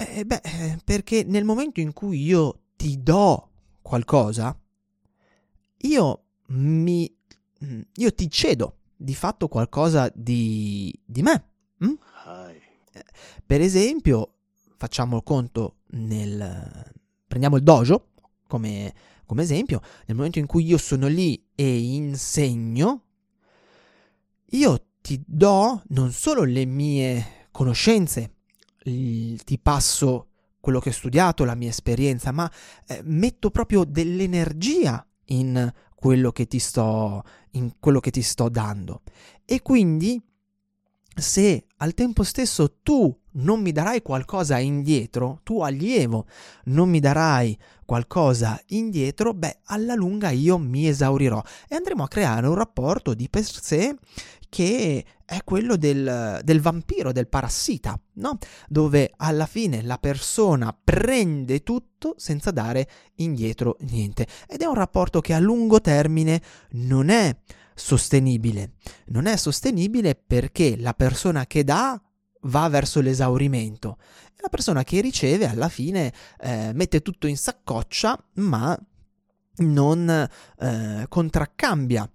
Eh, 0.00 0.24
beh, 0.24 0.78
perché 0.84 1.24
nel 1.24 1.44
momento 1.44 1.80
in 1.80 1.92
cui 1.92 2.22
io 2.22 2.60
ti 2.76 3.02
do 3.02 3.50
qualcosa, 3.82 4.56
io 5.78 6.24
mi. 6.48 7.12
Mm, 7.64 7.80
io 7.96 8.14
ti 8.14 8.30
cedo 8.30 8.76
di 8.96 9.14
fatto 9.14 9.48
qualcosa 9.48 10.08
di, 10.14 10.96
di 11.04 11.22
me. 11.22 11.48
Mm? 11.84 11.94
Per 13.44 13.60
esempio, 13.60 14.34
facciamo 14.76 15.16
il 15.16 15.22
conto 15.24 15.78
nel... 15.90 16.92
prendiamo 17.26 17.56
il 17.56 17.62
dojo 17.62 18.10
come, 18.46 18.94
come 19.26 19.42
esempio, 19.42 19.80
nel 20.06 20.16
momento 20.16 20.38
in 20.38 20.46
cui 20.46 20.64
io 20.64 20.78
sono 20.78 21.08
lì 21.08 21.44
e 21.54 21.78
insegno, 21.78 23.02
io 24.50 24.86
ti 25.00 25.20
do 25.26 25.82
non 25.88 26.12
solo 26.12 26.44
le 26.44 26.64
mie 26.64 27.46
conoscenze, 27.50 28.34
ti 28.82 29.58
passo 29.60 30.28
quello 30.60 30.80
che 30.80 30.90
ho 30.90 30.92
studiato, 30.92 31.44
la 31.44 31.54
mia 31.54 31.68
esperienza, 31.70 32.32
ma 32.32 32.50
eh, 32.86 33.00
metto 33.04 33.50
proprio 33.50 33.84
dell'energia 33.84 35.04
in 35.26 35.72
quello 35.94 36.30
che 36.30 36.46
ti 36.46 36.58
sto 36.58 37.22
in 37.52 37.72
quello 37.80 38.00
che 38.00 38.10
ti 38.10 38.22
sto 38.22 38.48
dando. 38.48 39.02
E 39.44 39.62
quindi 39.62 40.22
se 41.20 41.66
al 41.78 41.94
tempo 41.94 42.22
stesso 42.22 42.78
tu 42.82 43.16
non 43.32 43.60
mi 43.60 43.72
darai 43.72 44.02
qualcosa 44.02 44.58
indietro, 44.58 45.40
tu 45.42 45.60
allievo 45.60 46.26
non 46.64 46.88
mi 46.88 47.00
darai 47.00 47.56
qualcosa 47.84 48.60
indietro, 48.68 49.32
beh, 49.32 49.60
alla 49.64 49.94
lunga 49.94 50.30
io 50.30 50.58
mi 50.58 50.88
esaurirò 50.88 51.42
e 51.68 51.76
andremo 51.76 52.02
a 52.02 52.08
creare 52.08 52.46
un 52.46 52.54
rapporto 52.54 53.14
di 53.14 53.28
per 53.28 53.44
sé 53.44 53.96
che 54.48 55.04
è 55.24 55.38
quello 55.44 55.76
del, 55.76 56.40
del 56.42 56.60
vampiro, 56.60 57.12
del 57.12 57.28
parassita, 57.28 58.00
no? 58.14 58.38
Dove 58.66 59.12
alla 59.16 59.46
fine 59.46 59.82
la 59.82 59.98
persona 59.98 60.74
prende 60.82 61.62
tutto 61.62 62.14
senza 62.16 62.50
dare 62.50 62.88
indietro 63.16 63.76
niente. 63.80 64.26
Ed 64.48 64.62
è 64.62 64.66
un 64.66 64.74
rapporto 64.74 65.20
che 65.20 65.34
a 65.34 65.38
lungo 65.38 65.82
termine 65.82 66.40
non 66.70 67.10
è 67.10 67.36
sostenibile. 67.78 68.72
Non 69.06 69.26
è 69.26 69.36
sostenibile 69.36 70.14
perché 70.14 70.76
la 70.76 70.94
persona 70.94 71.46
che 71.46 71.64
dà 71.64 72.00
va 72.42 72.68
verso 72.68 73.00
l'esaurimento 73.00 73.98
e 74.34 74.40
la 74.40 74.48
persona 74.48 74.84
che 74.84 75.00
riceve 75.00 75.48
alla 75.48 75.68
fine 75.68 76.12
eh, 76.40 76.72
mette 76.74 77.02
tutto 77.02 77.26
in 77.26 77.36
saccoccia 77.36 78.22
ma 78.34 78.78
non 79.56 80.08
eh, 80.58 81.06
contraccambia 81.08 82.10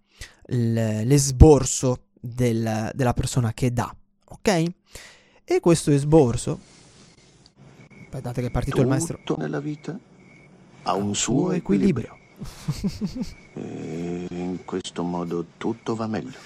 l'esborso 0.45 2.07
del, 2.19 2.91
della 2.93 3.13
persona 3.13 3.53
che 3.53 3.71
dà, 3.71 3.93
ok? 4.25 4.63
E 5.45 5.59
questo 5.59 5.91
esborso, 5.91 6.59
aspettate 8.03 8.41
che 8.41 8.47
è 8.47 8.51
partito 8.51 8.77
Tutto 8.77 8.87
il 8.87 8.87
maestro. 8.89 9.35
Nella 9.37 9.59
vita 9.59 9.97
ha 10.83 10.93
un 10.93 11.15
suo 11.15 11.51
equilibrio. 11.51 12.17
in 13.55 14.59
questo 14.65 15.03
modo 15.03 15.45
tutto 15.57 15.95
va 15.95 16.07
meglio. 16.07 16.37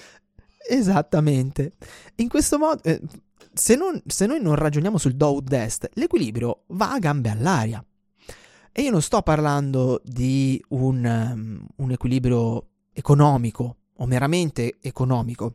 Esattamente. 0.68 1.72
In 2.16 2.28
questo 2.28 2.58
modo, 2.58 2.82
eh, 2.82 3.00
se, 3.52 3.74
non, 3.74 4.00
se, 4.06 4.26
noi 4.26 4.40
non 4.40 4.54
ragioniamo 4.54 4.98
sul 4.98 5.14
do 5.14 5.40
dest, 5.42 5.88
l'equilibrio 5.94 6.64
va 6.68 6.92
a 6.92 6.98
gambe 6.98 7.30
all'aria. 7.30 7.84
E 8.70 8.82
io 8.82 8.90
non 8.90 9.02
sto 9.02 9.22
parlando 9.22 10.00
di 10.04 10.62
un, 10.68 11.04
um, 11.04 11.66
un 11.76 11.90
equilibrio 11.90 12.68
economico 12.92 13.76
o 13.96 14.06
meramente 14.06 14.76
economico 14.80 15.54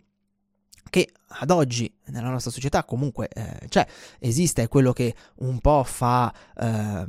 che 0.90 1.12
ad 1.40 1.50
oggi 1.50 1.92
nella 2.08 2.30
nostra 2.30 2.52
società 2.52 2.84
comunque 2.84 3.30
eh, 3.30 3.68
c'è, 3.68 3.86
esiste, 4.20 4.64
è 4.64 4.68
quello 4.68 4.92
che 4.92 5.16
un 5.36 5.60
po' 5.60 5.84
fa, 5.84 6.34
eh, 6.60 7.06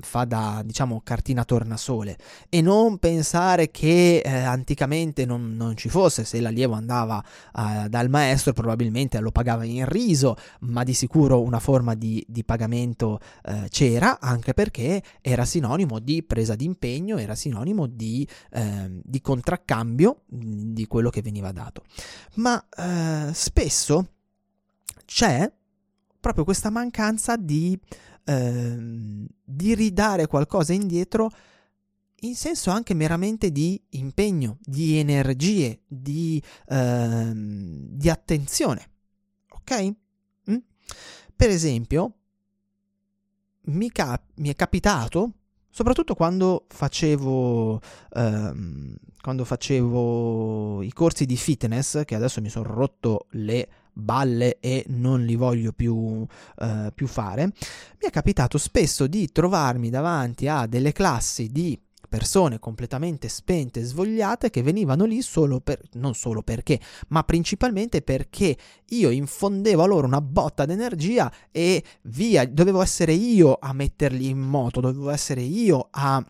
fa 0.00 0.24
da 0.24 0.62
diciamo 0.64 1.00
cartina 1.02 1.44
tornasole 1.44 2.16
e 2.48 2.60
non 2.60 2.98
pensare 2.98 3.70
che 3.70 4.18
eh, 4.24 4.30
anticamente 4.30 5.24
non, 5.24 5.56
non, 5.56 5.76
ci 5.76 5.88
fosse, 5.88 6.24
se 6.24 6.40
l'allievo 6.40 6.74
andava 6.74 7.22
eh, 7.56 7.88
dal 7.88 8.08
maestro 8.08 8.52
probabilmente 8.52 9.18
lo 9.18 9.32
pagava 9.32 9.64
in 9.64 9.86
riso, 9.86 10.36
ma 10.60 10.84
di 10.84 10.94
sicuro 10.94 11.42
una 11.42 11.58
forma 11.58 11.94
di, 11.94 12.24
di 12.28 12.44
pagamento 12.44 13.18
eh, 13.44 13.66
c'era 13.68 14.20
anche 14.20 14.54
perché 14.54 15.02
era 15.20 15.44
sinonimo 15.44 15.98
di 15.98 16.22
presa 16.22 16.54
d'impegno, 16.54 17.18
era 17.18 17.34
sinonimo 17.34 17.86
di, 17.86 18.26
ehm, 18.52 19.00
di 19.02 19.20
contraccambio 19.20 20.22
di 20.26 20.86
quello 20.86 21.10
che 21.10 21.22
veniva 21.22 21.52
dato. 21.52 21.82
Ma 22.34 22.64
eh, 22.76 23.32
spesso 23.66 24.14
c'è 25.04 25.52
proprio 26.20 26.44
questa 26.44 26.70
mancanza 26.70 27.36
di, 27.36 27.78
ehm, 28.24 29.26
di 29.42 29.74
ridare 29.74 30.26
qualcosa 30.26 30.72
indietro 30.72 31.30
in 32.20 32.34
senso 32.34 32.70
anche 32.70 32.94
meramente 32.94 33.50
di 33.50 33.80
impegno, 33.90 34.58
di 34.60 34.96
energie, 34.96 35.82
di, 35.86 36.42
ehm, 36.68 37.88
di 37.90 38.08
attenzione. 38.08 38.90
Ok? 39.50 39.94
Mm? 40.50 40.56
Per 41.34 41.50
esempio, 41.50 42.14
mi, 43.66 43.90
cap- 43.90 44.30
mi 44.36 44.48
è 44.48 44.54
capitato 44.54 45.32
soprattutto 45.76 46.14
quando 46.14 46.64
facevo, 46.68 47.78
ehm, 48.14 48.96
quando 49.20 49.44
facevo 49.44 50.80
i 50.80 50.90
corsi 50.90 51.26
di 51.26 51.36
fitness, 51.36 52.02
che 52.06 52.14
adesso 52.14 52.40
mi 52.40 52.48
sono 52.48 52.72
rotto 52.72 53.26
le 53.32 53.68
balle 53.92 54.56
e 54.60 54.86
non 54.88 55.22
li 55.22 55.36
voglio 55.36 55.72
più, 55.72 56.26
eh, 56.60 56.92
più 56.94 57.06
fare, 57.06 57.44
mi 57.44 58.08
è 58.08 58.10
capitato 58.10 58.56
spesso 58.56 59.06
di 59.06 59.30
trovarmi 59.30 59.90
davanti 59.90 60.48
a 60.48 60.64
delle 60.64 60.92
classi 60.92 61.48
di 61.52 61.78
persone 62.16 62.58
completamente 62.58 63.28
spente 63.28 63.82
svogliate 63.82 64.48
che 64.48 64.62
venivano 64.62 65.04
lì 65.04 65.20
solo 65.20 65.60
per, 65.60 65.82
non 65.94 66.14
solo 66.14 66.40
perché, 66.42 66.80
ma 67.08 67.22
principalmente 67.24 68.00
perché 68.00 68.56
io 68.86 69.10
infondevo 69.10 69.82
a 69.82 69.86
loro 69.86 70.06
una 70.06 70.22
botta 70.22 70.64
d'energia 70.64 71.30
e 71.50 71.84
via, 72.04 72.46
dovevo 72.46 72.80
essere 72.80 73.12
io 73.12 73.58
a 73.60 73.74
metterli 73.74 74.30
in 74.30 74.38
moto, 74.38 74.80
dovevo 74.80 75.10
essere 75.10 75.42
io 75.42 75.88
a 75.90 76.24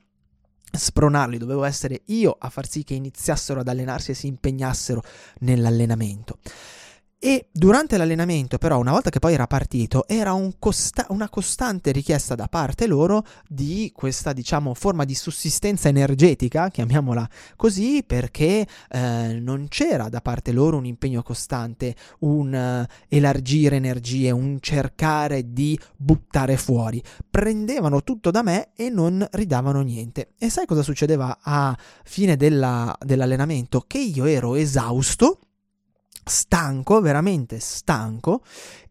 spronarli, 0.73 1.39
dovevo 1.39 1.63
essere 1.63 2.03
io 2.07 2.37
a 2.37 2.51
far 2.51 2.69
sì 2.69 2.83
che 2.83 2.95
iniziassero 2.95 3.61
ad 3.61 3.69
allenarsi 3.69 4.11
e 4.11 4.15
si 4.15 4.27
impegnassero 4.27 5.03
nell'allenamento. 5.39 6.39
E 7.27 7.49
durante 7.51 7.97
l'allenamento, 7.97 8.57
però, 8.57 8.79
una 8.79 8.93
volta 8.93 9.11
che 9.11 9.19
poi 9.19 9.35
era 9.35 9.49
partito, 9.49 10.07
era 10.07 10.33
un 10.33 10.61
costa- 10.61 11.07
una 11.09 11.29
costante 11.29 11.91
richiesta 11.91 12.37
da 12.37 12.47
parte 12.47 12.87
loro 12.87 13.25
di 13.49 13.91
questa, 13.93 14.33
diciamo, 14.33 14.75
forma 14.75 15.05
di 15.05 15.17
sussistenza 15.17 15.89
energetica, 15.89 16.69
chiamiamola 16.69 17.29
così, 17.57 18.05
perché 18.07 18.65
eh, 18.89 19.41
non 19.41 19.67
c'era 19.69 20.09
da 20.09 20.21
parte 20.21 20.53
loro 20.53 20.77
un 20.77 20.87
impegno 20.87 21.25
costante, 21.25 21.97
un 22.21 22.87
uh, 22.87 22.95
elargire 23.09 23.75
energie, 23.75 24.31
un 24.31 24.59
cercare 24.61 25.53
di 25.53 25.77
buttare 25.97 26.57
fuori. 26.57 27.03
Prendevano 27.29 28.05
tutto 28.05 28.31
da 28.31 28.45
me 28.45 28.69
e 28.77 28.89
non 28.89 29.27
ridavano 29.33 29.81
niente. 29.81 30.35
E 30.39 30.49
sai 30.49 30.65
cosa 30.65 30.83
succedeva 30.83 31.39
a 31.43 31.77
fine 32.05 32.37
della, 32.37 32.97
dell'allenamento? 33.01 33.83
Che 33.85 33.99
io 33.99 34.27
ero 34.27 34.55
esausto 34.55 35.41
stanco, 36.29 37.01
veramente 37.01 37.61
stanco, 37.61 38.43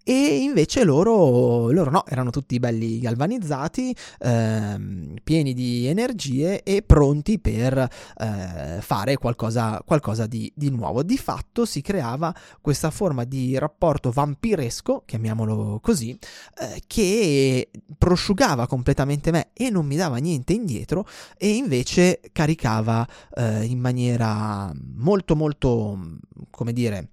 e 0.07 0.37
invece 0.37 0.83
loro, 0.83 1.71
loro 1.71 1.89
no, 1.89 2.05
erano 2.05 2.29
tutti 2.29 2.59
belli 2.59 2.99
galvanizzati, 2.99 3.95
ehm, 4.19 5.15
pieni 5.23 5.53
di 5.55 5.87
energie 5.87 6.61
e 6.61 6.83
pronti 6.83 7.39
per 7.39 7.75
eh, 7.75 8.81
fare 8.81 9.17
qualcosa, 9.17 9.81
qualcosa 9.83 10.27
di, 10.27 10.51
di, 10.55 10.69
nuovo. 10.69 11.01
Di 11.01 11.17
fatto 11.17 11.65
si 11.65 11.81
creava 11.81 12.31
questa 12.61 12.91
forma 12.91 13.23
di 13.23 13.57
rapporto 13.57 14.11
vampiresco, 14.11 15.01
chiamiamolo 15.07 15.79
così, 15.81 16.11
eh, 16.11 16.83
che 16.85 17.71
prosciugava 17.97 18.67
completamente 18.67 19.31
me 19.31 19.49
e 19.53 19.71
non 19.71 19.87
mi 19.87 19.95
dava 19.95 20.17
niente 20.17 20.53
indietro 20.53 21.07
e 21.35 21.55
invece 21.55 22.21
caricava 22.31 23.07
eh, 23.35 23.63
in 23.63 23.79
maniera 23.79 24.71
molto 24.97 25.35
molto, 25.35 25.99
come 26.51 26.73
dire, 26.73 27.09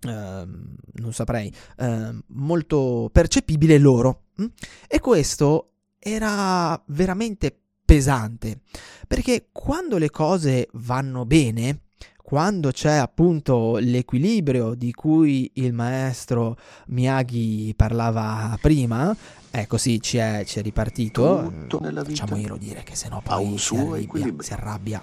Uh, 0.00 0.46
non 0.92 1.12
saprei, 1.12 1.52
uh, 1.78 2.16
molto 2.28 3.10
percepibile 3.12 3.78
loro. 3.78 4.26
Mm? 4.40 4.46
E 4.86 5.00
questo 5.00 5.72
era 5.98 6.80
veramente 6.86 7.56
pesante, 7.84 8.60
perché 9.06 9.48
quando 9.50 9.98
le 9.98 10.10
cose 10.10 10.68
vanno 10.72 11.24
bene, 11.24 11.80
quando 12.22 12.70
c'è 12.70 12.92
appunto 12.92 13.78
l'equilibrio 13.78 14.74
di 14.74 14.92
cui 14.92 15.50
il 15.54 15.72
maestro 15.72 16.58
Miyagi 16.88 17.72
parlava 17.74 18.58
prima, 18.60 19.16
ecco 19.50 19.78
sì, 19.78 19.98
ci 20.02 20.18
è, 20.18 20.44
ci 20.44 20.58
è 20.58 20.62
ripartito. 20.62 21.50
Vita 21.66 22.02
Facciamo 22.04 22.58
dire 22.58 22.82
che 22.82 22.94
sennò 22.94 23.22
poi 23.22 23.56
si, 23.56 23.74
arribbia, 23.74 24.42
si 24.42 24.52
arrabbia. 24.52 25.02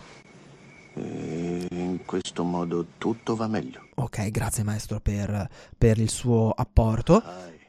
E 0.95 1.67
in 1.71 1.99
questo 2.05 2.43
modo 2.43 2.85
tutto 2.97 3.35
va 3.35 3.47
meglio. 3.47 3.89
Ok, 3.95 4.29
grazie 4.29 4.63
maestro 4.63 4.99
per, 4.99 5.49
per 5.77 5.99
il 5.99 6.09
suo 6.09 6.51
apporto. 6.51 7.21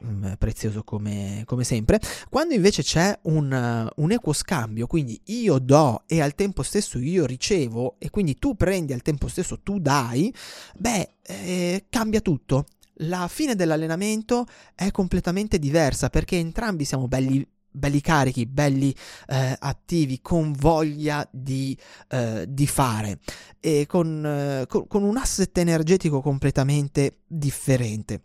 Mm, 0.05 0.33
prezioso 0.37 0.83
come, 0.83 1.41
come, 1.45 1.63
sempre. 1.63 1.99
Quando 2.29 2.53
invece 2.53 2.83
c'è 2.83 3.17
un, 3.23 3.89
un 3.95 4.11
equo 4.11 4.31
scambio, 4.31 4.85
quindi 4.85 5.19
io 5.25 5.57
do 5.57 6.03
e 6.05 6.21
al 6.21 6.35
tempo 6.35 6.61
stesso 6.61 6.99
io 6.99 7.25
ricevo, 7.25 7.95
e 7.97 8.11
quindi 8.11 8.37
tu 8.37 8.55
prendi 8.55 8.93
al 8.93 9.01
tempo 9.01 9.27
stesso 9.27 9.59
tu 9.61 9.79
dai, 9.79 10.33
beh, 10.77 11.09
eh, 11.23 11.85
cambia 11.89 12.21
tutto. 12.21 12.65
La 13.01 13.27
fine 13.27 13.55
dell'allenamento 13.55 14.45
è 14.75 14.91
completamente 14.91 15.59
diversa 15.59 16.09
perché 16.09 16.37
entrambi 16.37 16.85
siamo 16.85 17.07
belli 17.07 17.47
belli 17.77 18.01
carichi, 18.01 18.45
belli 18.45 18.93
eh, 19.27 19.55
attivi, 19.57 20.19
con 20.21 20.53
voglia 20.53 21.27
di, 21.31 21.77
eh, 22.09 22.45
di 22.47 22.67
fare 22.67 23.19
e 23.59 23.85
con, 23.87 24.25
eh, 24.25 24.65
con, 24.67 24.87
con, 24.87 25.03
un 25.03 25.17
asset 25.17 25.57
energetico 25.57 26.21
completamente 26.21 27.19
differente. 27.27 28.21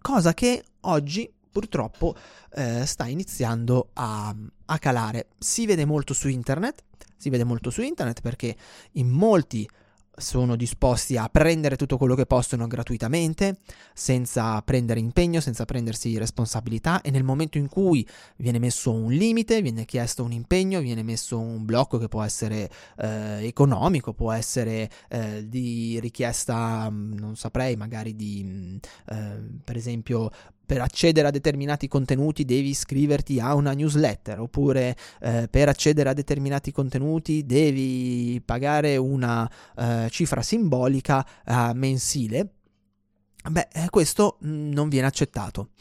Cosa 0.00 0.32
che 0.32 0.64
oggi 0.82 1.30
purtroppo 1.52 2.14
eh, 2.54 2.86
sta 2.86 3.06
iniziando 3.06 3.90
a, 3.92 4.34
a 4.64 4.78
calare. 4.78 5.28
Si 5.38 5.66
vede 5.66 5.84
molto 5.84 6.14
su 6.14 6.28
internet, 6.28 6.82
si 7.16 7.28
vede 7.30 7.44
molto 7.44 7.70
su 7.70 7.82
internet 7.82 8.20
perché 8.22 8.56
in 8.92 9.08
molti 9.08 9.68
sono 10.14 10.56
disposti 10.56 11.16
a 11.16 11.28
prendere 11.28 11.76
tutto 11.76 11.96
quello 11.96 12.14
che 12.14 12.26
possono 12.26 12.66
gratuitamente, 12.66 13.58
senza 13.94 14.60
prendere 14.62 15.00
impegno, 15.00 15.40
senza 15.40 15.64
prendersi 15.64 16.18
responsabilità 16.18 17.00
e 17.00 17.10
nel 17.10 17.24
momento 17.24 17.58
in 17.58 17.68
cui 17.68 18.06
viene 18.36 18.58
messo 18.58 18.92
un 18.92 19.12
limite, 19.12 19.62
viene 19.62 19.84
chiesto 19.84 20.22
un 20.22 20.32
impegno, 20.32 20.80
viene 20.80 21.02
messo 21.02 21.38
un 21.38 21.64
blocco 21.64 21.98
che 21.98 22.08
può 22.08 22.22
essere 22.22 22.70
eh, 22.98 23.46
economico, 23.46 24.12
può 24.12 24.32
essere 24.32 24.90
eh, 25.08 25.48
di 25.48 25.98
richiesta, 26.00 26.90
mm, 26.90 27.14
non 27.14 27.36
saprei, 27.36 27.76
magari 27.76 28.14
di, 28.14 28.42
mm, 28.44 28.76
eh, 29.08 29.40
per 29.64 29.76
esempio, 29.76 30.30
per 30.72 30.80
accedere 30.80 31.28
a 31.28 31.30
determinati 31.30 31.86
contenuti 31.86 32.46
devi 32.46 32.70
iscriverti 32.70 33.38
a 33.38 33.54
una 33.54 33.74
newsletter 33.74 34.40
oppure 34.40 34.96
eh, 35.20 35.46
per 35.50 35.68
accedere 35.68 36.08
a 36.08 36.14
determinati 36.14 36.72
contenuti 36.72 37.44
devi 37.44 38.40
pagare 38.42 38.96
una 38.96 39.50
eh, 39.76 40.08
cifra 40.08 40.40
simbolica 40.40 41.26
eh, 41.44 41.72
mensile, 41.74 42.54
beh, 43.50 43.68
eh, 43.70 43.90
questo 43.90 44.38
non 44.40 44.88
viene 44.88 45.06
accettato. 45.06 45.72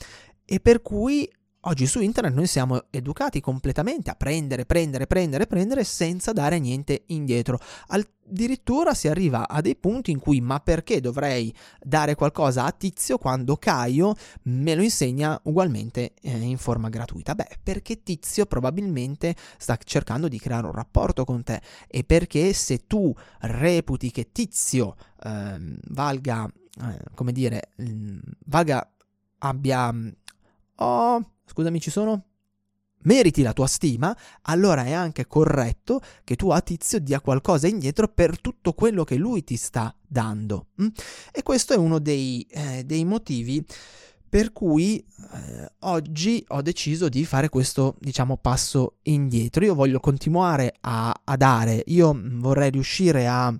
E 0.44 0.60
per 0.60 0.82
cui 0.82 1.26
Oggi 1.66 1.86
su 1.86 2.02
internet 2.02 2.34
noi 2.34 2.48
siamo 2.48 2.86
educati 2.90 3.40
completamente 3.40 4.10
a 4.10 4.16
prendere, 4.16 4.66
prendere, 4.66 5.06
prendere, 5.06 5.46
prendere 5.46 5.84
senza 5.84 6.34
dare 6.34 6.58
niente 6.58 7.04
indietro. 7.08 7.60
Addirittura 7.90 8.96
si 8.96 9.08
arriva 9.08 9.48
a 9.48 9.62
dei 9.62 9.76
punti 9.76 10.10
in 10.10 10.18
cui 10.18 10.42
ma 10.42 10.60
perché 10.60 11.00
dovrei 11.00 11.54
dare 11.80 12.16
qualcosa 12.16 12.66
a 12.66 12.72
Tizio 12.72 13.20
quando 13.20 13.58
Caio 13.58 14.16
me 14.44 14.74
lo 14.74 14.82
insegna 14.82 15.40
ugualmente 15.44 16.14
eh, 16.24 16.36
in 16.36 16.58
forma 16.58 16.90
gratuita? 16.90 17.36
Beh, 17.36 17.60
perché 17.62 18.02
Tizio 18.02 18.48
probabilmente 18.48 19.36
sta 19.60 19.78
cercando 19.84 20.28
di 20.28 20.40
creare 20.40 20.66
un 20.66 20.74
rapporto 20.74 21.26
con 21.26 21.44
te 21.44 21.62
e 21.88 22.04
perché 22.04 22.54
se 22.54 22.88
tu 22.88 23.14
reputi 23.42 24.10
che 24.10 24.32
Tizio 24.32 24.96
eh, 25.22 25.78
valga, 25.90 26.52
eh, 26.82 26.98
come 27.14 27.32
dire, 27.32 27.70
valga 28.46 28.92
abbia 29.38 29.94
oh, 30.78 31.32
scusami, 31.52 31.80
ci 31.82 31.92
sono? 31.92 32.26
meriti 33.04 33.42
la 33.42 33.54
tua 33.54 33.68
stima, 33.68 34.16
allora 34.44 34.86
è 34.86 34.92
anche 34.92 35.26
corretto 35.26 36.02
che 36.24 36.36
tu 36.36 36.50
a 36.50 36.62
Tizio 36.62 37.00
dia 37.00 37.20
qualcosa 37.20 37.68
indietro 37.68 38.08
per 38.08 38.40
tutto 38.40 38.74
quello 38.74 39.04
che 39.04 39.16
lui 39.16 39.44
ti 39.44 39.56
sta 39.56 39.96
dando. 40.08 40.68
Mm? 40.82 40.88
E 41.32 41.44
questo 41.44 41.74
è 41.74 41.78
uno 41.78 42.00
dei, 42.00 42.46
eh, 42.50 42.84
dei 42.86 43.06
motivi 43.06 43.66
per 44.30 44.54
cui 44.54 44.98
eh, 44.98 45.72
oggi 45.80 46.44
ho 46.50 46.62
deciso 46.62 47.10
di 47.10 47.26
fare 47.26 47.50
questo, 47.50 47.98
diciamo, 48.00 48.38
passo 48.38 49.00
indietro. 49.04 49.66
Io 49.66 49.76
voglio 49.76 50.00
continuare 50.00 50.76
a, 50.82 51.14
a 51.22 51.36
dare, 51.36 51.84
io 51.88 52.18
vorrei 52.36 52.70
riuscire 52.70 53.28
a 53.28 53.54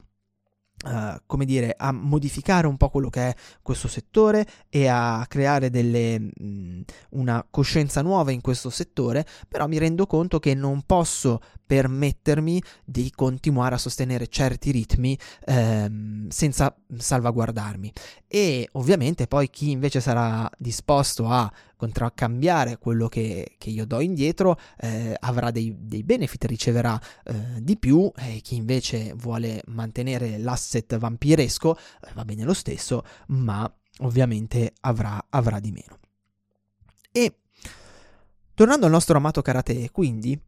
Uh, 0.84 1.16
come 1.28 1.46
dire, 1.46 1.76
a 1.78 1.92
modificare 1.92 2.66
un 2.66 2.76
po' 2.76 2.90
quello 2.90 3.10
che 3.10 3.30
è 3.30 3.36
questo 3.62 3.88
settore 3.88 4.48
e 4.68 4.88
a 4.88 5.24
creare 5.28 5.70
delle, 5.70 6.20
mh, 6.20 6.32
mm, 6.42 6.82
una 7.12 7.46
coscienza 7.48 8.02
nuova 8.02 8.32
in 8.32 8.42
questo 8.42 8.72
settore, 8.72 9.26
però 9.48 9.68
mi 9.68 9.78
rendo 9.78 10.08
conto 10.08 10.40
che 10.40 10.56
non 10.56 10.82
posso 10.84 11.40
permettermi 11.72 12.62
di 12.84 13.12
continuare 13.16 13.76
a 13.76 13.78
sostenere 13.78 14.28
certi 14.28 14.72
ritmi 14.72 15.18
ehm, 15.46 16.28
senza 16.28 16.76
salvaguardarmi. 16.98 17.94
E 18.28 18.68
ovviamente 18.74 19.28
poi 19.28 19.50
chi 19.50 19.72
invece 19.72 20.02
sarà 20.02 20.50
disposto 20.58 21.28
a 21.28 21.50
contraccambiare 21.82 22.78
quello 22.78 23.08
che, 23.08 23.56
che 23.58 23.72
io 23.72 23.88
do 23.88 24.02
indietro 24.02 24.56
eh, 24.78 25.16
avrà 25.20 25.50
dei, 25.50 25.76
dei, 25.80 26.04
benefit, 26.04 26.46
riceverà 26.46 27.02
eh, 27.24 27.60
di 27.60 27.76
più 27.76 28.12
e 28.16 28.40
chi 28.42 28.56
invece 28.56 29.14
vuole 29.16 29.64
mantenere 29.66 30.38
l'asset 30.38 30.96
vampiresco 31.00 31.76
eh, 31.76 32.12
va 32.14 32.24
bene 32.24 32.44
lo 32.44 32.54
stesso, 32.54 33.04
ma 33.30 33.68
ovviamente 34.02 34.74
avrà, 34.82 35.26
avrà 35.30 35.60
di 35.60 35.72
meno. 35.72 35.98
E 37.12 37.38
tornando 38.54 38.86
al 38.86 38.92
nostro 38.92 39.18
amato 39.18 39.42
karate, 39.42 39.90
quindi 39.90 40.40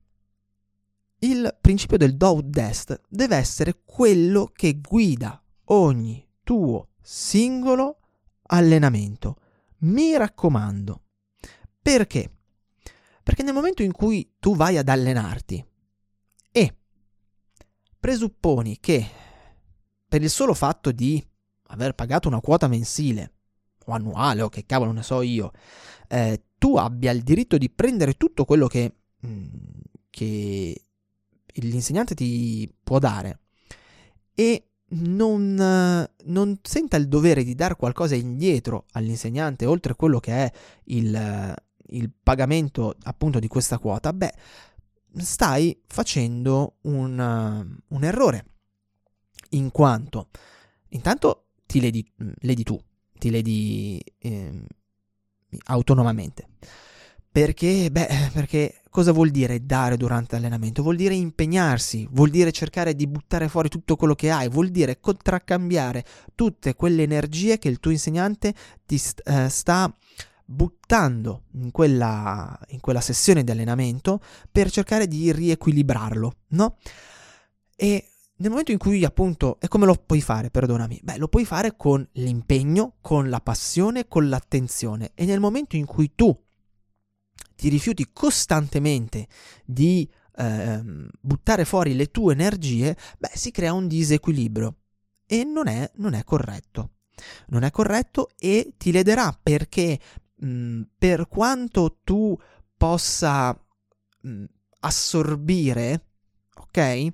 il 1.22 1.58
principio 1.60 1.98
del 1.98 2.16
do 2.16 2.42
dest 2.44 3.02
deve 3.10 3.38
essere 3.38 3.82
quello 3.84 4.52
che 4.54 4.80
guida 4.80 5.42
ogni 5.66 6.24
tuo 6.44 6.90
singolo 7.02 7.98
allenamento. 8.44 9.38
Mi 9.80 10.16
raccomando. 10.16 11.03
Perché? 11.84 12.32
Perché 13.22 13.44
nel 13.44 13.54
momento 13.54 13.84
in 13.84 13.92
cui 13.92 14.36
tu 14.40 14.56
vai 14.56 14.78
ad 14.78 14.88
allenarti 14.88 15.64
e 16.50 16.76
presupponi 18.00 18.80
che 18.80 19.06
per 20.08 20.22
il 20.22 20.30
solo 20.30 20.54
fatto 20.54 20.94
di 20.94 21.22
aver 21.68 21.94
pagato 21.94 22.30
una 22.30 22.40
quota 22.40 22.70
mensile 22.70 23.34
o 23.86 23.92
annuale 23.92 24.42
o 24.44 24.50
che 24.50 24.66
cavolo 24.66 24.94
ne 24.94 25.04
so 25.04 25.22
io, 25.22 25.52
eh, 26.08 26.44
tu 26.58 26.78
abbia 26.78 27.12
il 27.12 27.22
diritto 27.22 27.58
di 27.58 27.70
prendere 27.70 28.14
tutto 28.14 28.46
quello 28.46 28.68
che, 28.68 28.94
mh, 29.20 29.28
mm, 29.28 29.48
che 30.10 30.86
l'insegnante 31.56 32.16
ti 32.16 32.74
può 32.82 32.98
dare 32.98 33.40
e 34.34 34.70
non, 34.96 35.56
non, 35.56 36.60
senta 36.62 36.98
il 36.98 37.08
dovere 37.08 37.44
di 37.44 37.56
dare 37.56 37.76
qualcosa 37.76 38.16
indietro 38.16 38.86
all'insegnante 38.92 39.66
oltre 39.66 39.96
quello 39.96 40.20
che 40.20 40.32
è 40.32 40.52
il, 40.86 41.56
il 41.94 42.12
pagamento 42.12 42.96
appunto 43.04 43.40
di 43.40 43.48
questa 43.48 43.78
quota, 43.78 44.14
beh, 44.14 44.34
stai 45.18 45.80
facendo 45.86 46.78
un, 46.82 47.78
un 47.88 48.04
errore. 48.04 48.46
In 49.50 49.72
quanto, 49.72 50.30
intanto 50.90 51.46
ti 51.66 51.80
ledi, 51.80 52.06
ledi 52.40 52.64
tu, 52.64 52.82
ti 53.18 53.30
ledi 53.30 54.04
eh, 54.18 54.66
autonomamente. 55.66 56.48
Perché, 57.32 57.90
beh, 57.92 58.30
perché 58.34 58.82
cosa 58.90 59.12
vuol 59.12 59.30
dire 59.30 59.66
dare 59.66 59.98
durante 59.98 60.36
l'allenamento? 60.36 60.84
Vuol 60.84 60.96
dire 60.96 61.16
impegnarsi, 61.16 62.08
vuol 62.12 62.30
dire 62.30 62.52
cercare 62.52 62.96
di 62.96 63.08
buttare 63.08 63.48
fuori 63.48 63.70
tutto 63.70 63.96
quello 63.96 64.14
che 64.14 64.30
hai, 64.30 64.50
vuol 64.50 64.70
dire 64.70 65.00
contraccambiare 65.00 66.06
tutte 66.36 66.76
quelle 66.76 67.02
energie 67.04 67.58
che 67.58 67.70
il 67.70 67.80
tuo 67.80 67.92
insegnante 67.92 68.54
ti 68.86 68.98
st- 68.98 69.28
eh, 69.28 69.50
sta 69.50 69.92
buttando 70.46 71.44
in 71.54 71.72
quella, 71.72 72.58
in 72.70 72.80
quella 72.80 73.02
sessione 73.02 73.44
di 73.44 73.52
allenamento 73.52 74.22
per 74.52 74.70
cercare 74.72 75.08
di 75.08 75.32
riequilibrarlo, 75.32 76.34
no? 76.50 76.78
E 77.76 78.08
nel 78.36 78.50
momento 78.50 78.72
in 78.72 78.78
cui 78.78 79.06
appunto, 79.06 79.60
e 79.60 79.68
come 79.68 79.86
lo 79.86 79.96
puoi 79.96 80.22
fare, 80.22 80.50
perdonami? 80.50 81.00
Beh, 81.04 81.18
lo 81.18 81.28
puoi 81.28 81.46
fare 81.46 81.76
con 81.78 82.08
l'impegno, 82.14 82.96
con 83.02 83.30
la 83.30 83.40
passione, 83.40 84.08
con 84.08 84.28
l'attenzione 84.28 85.12
e 85.16 85.26
nel 85.26 85.40
momento 85.40 85.76
in 85.76 85.86
cui 85.86 86.14
tu 86.16 86.38
ti 87.56 87.70
rifiuti 87.70 88.10
costantemente 88.12 89.28
di 89.64 90.10
ehm, 90.36 91.10
buttare 91.20 91.66
fuori 91.66 91.96
le 91.96 92.12
tue 92.12 92.34
energie, 92.34 92.98
beh, 93.18 93.32
si 93.34 93.52
crea 93.52 93.74
un 93.74 93.88
disequilibrio 93.88 94.76
e 95.26 95.44
non 95.44 95.68
è, 95.68 95.90
non 95.96 96.14
è 96.14 96.24
corretto. 96.24 96.90
Non 97.48 97.64
è 97.64 97.72
corretto 97.72 98.32
e 98.38 98.74
ti 98.78 98.92
lederà 98.92 99.38
perché 99.42 100.00
mh, 100.36 100.82
per 100.98 101.28
quanto 101.28 102.00
tu 102.04 102.38
possa 102.78 103.58
mh, 104.22 104.44
assorbire 104.82 106.06
ok? 106.56 107.08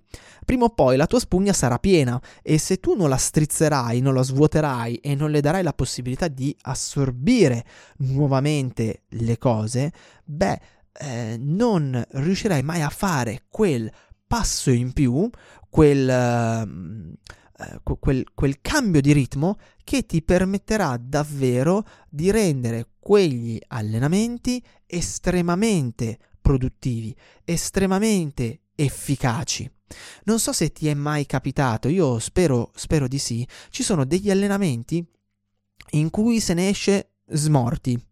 Prima 0.45 0.65
o 0.65 0.69
poi 0.69 0.95
la 0.95 1.05
tua 1.05 1.19
spugna 1.19 1.53
sarà 1.53 1.77
piena 1.79 2.19
e 2.41 2.57
se 2.57 2.79
tu 2.79 2.95
non 2.95 3.09
la 3.09 3.17
strizzerai, 3.17 3.99
non 3.99 4.13
la 4.13 4.23
svuoterai 4.23 4.95
e 4.95 5.15
non 5.15 5.31
le 5.31 5.41
darai 5.41 5.63
la 5.63 5.73
possibilità 5.73 6.27
di 6.27 6.55
assorbire 6.61 7.65
nuovamente 7.97 9.03
le 9.09 9.37
cose, 9.37 9.91
beh, 10.23 10.59
eh, 10.93 11.37
non 11.39 12.01
riuscirai 12.09 12.63
mai 12.63 12.81
a 12.81 12.89
fare 12.89 13.43
quel 13.49 13.91
passo 14.25 14.71
in 14.71 14.93
più, 14.93 15.29
quel, 15.69 16.09
eh, 16.09 17.79
quel, 17.99 18.25
quel 18.33 18.61
cambio 18.61 19.01
di 19.01 19.11
ritmo 19.11 19.57
che 19.89 20.05
ti 20.05 20.21
permetterà 20.21 20.97
davvero 21.01 21.83
di 22.07 22.29
rendere 22.29 22.89
quegli 22.99 23.59
allenamenti 23.69 24.63
estremamente 24.85 26.19
produttivi, 26.39 27.15
estremamente 27.43 28.65
efficaci. 28.75 29.67
Non 30.25 30.37
so 30.37 30.53
se 30.53 30.71
ti 30.71 30.87
è 30.89 30.93
mai 30.93 31.25
capitato, 31.25 31.87
io 31.87 32.19
spero, 32.19 32.71
spero 32.75 33.07
di 33.07 33.17
sì, 33.17 33.47
ci 33.71 33.81
sono 33.81 34.05
degli 34.05 34.29
allenamenti 34.29 35.03
in 35.93 36.11
cui 36.11 36.39
se 36.39 36.53
ne 36.53 36.69
esce 36.69 37.13
smorti. 37.25 38.08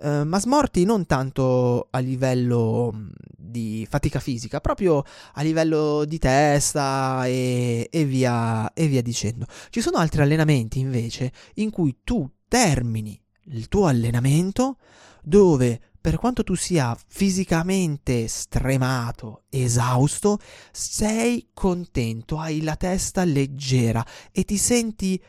Uh, 0.00 0.22
ma 0.22 0.38
smorti 0.38 0.84
non 0.84 1.06
tanto 1.06 1.88
a 1.90 1.98
livello 1.98 2.92
mm, 2.94 3.08
di 3.36 3.86
fatica 3.90 4.20
fisica, 4.20 4.60
proprio 4.60 5.02
a 5.32 5.42
livello 5.42 6.04
di 6.04 6.18
testa 6.18 7.26
e, 7.26 7.88
e, 7.90 8.04
via, 8.04 8.72
e 8.74 8.86
via 8.86 9.02
dicendo. 9.02 9.46
Ci 9.70 9.80
sono 9.80 9.96
altri 9.98 10.22
allenamenti 10.22 10.78
invece 10.78 11.32
in 11.54 11.70
cui 11.70 11.98
tu 12.04 12.30
termini 12.46 13.20
il 13.46 13.68
tuo 13.68 13.86
allenamento 13.86 14.76
dove 15.22 15.80
per 16.00 16.16
quanto 16.16 16.44
tu 16.44 16.54
sia 16.54 16.96
fisicamente 17.08 18.28
stremato, 18.28 19.44
esausto, 19.50 20.38
sei 20.70 21.50
contento, 21.52 22.38
hai 22.38 22.62
la 22.62 22.76
testa 22.76 23.24
leggera 23.24 24.04
e 24.32 24.44
ti 24.44 24.56
senti 24.56 25.22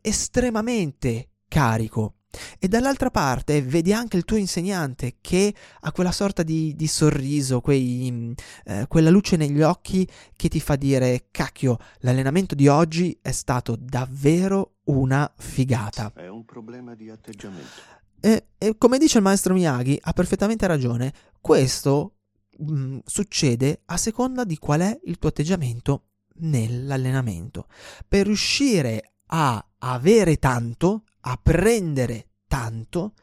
estremamente 0.00 1.30
carico. 1.48 2.16
E 2.58 2.68
dall'altra 2.68 3.10
parte 3.10 3.62
vedi 3.62 3.92
anche 3.92 4.16
il 4.16 4.24
tuo 4.24 4.36
insegnante 4.36 5.16
che 5.20 5.52
ha 5.80 5.92
quella 5.92 6.12
sorta 6.12 6.42
di, 6.42 6.74
di 6.76 6.86
sorriso, 6.86 7.60
quei, 7.60 8.34
eh, 8.64 8.86
quella 8.88 9.10
luce 9.10 9.36
negli 9.36 9.62
occhi 9.62 10.08
che 10.36 10.48
ti 10.48 10.60
fa 10.60 10.76
dire 10.76 11.26
cacchio, 11.30 11.78
l'allenamento 12.00 12.54
di 12.54 12.68
oggi 12.68 13.18
è 13.20 13.32
stato 13.32 13.76
davvero 13.78 14.76
una 14.84 15.30
figata. 15.36 16.12
È 16.14 16.28
un 16.28 16.44
problema 16.44 16.94
di 16.94 17.10
atteggiamento. 17.10 17.98
E, 18.20 18.48
e, 18.58 18.76
come 18.76 18.98
dice 18.98 19.18
il 19.18 19.24
maestro 19.24 19.54
Miyagi, 19.54 19.98
ha 20.00 20.12
perfettamente 20.12 20.66
ragione, 20.66 21.12
questo 21.40 22.16
mh, 22.58 22.72
mm, 22.72 22.98
succede 23.04 23.82
a 23.86 23.96
seconda 23.96 24.44
di 24.44 24.58
qual 24.58 24.80
è 24.80 25.00
il 25.04 25.18
tuo 25.18 25.30
atteggiamento 25.30 26.04
nell'allenamento. 26.40 27.66
Per 28.06 28.26
riuscire 28.26 29.14
a 29.26 29.64
avere 29.78 30.36
tanto, 30.38 31.04
a 31.20 31.38
prendere 31.42 32.28
tanto, 32.46 33.14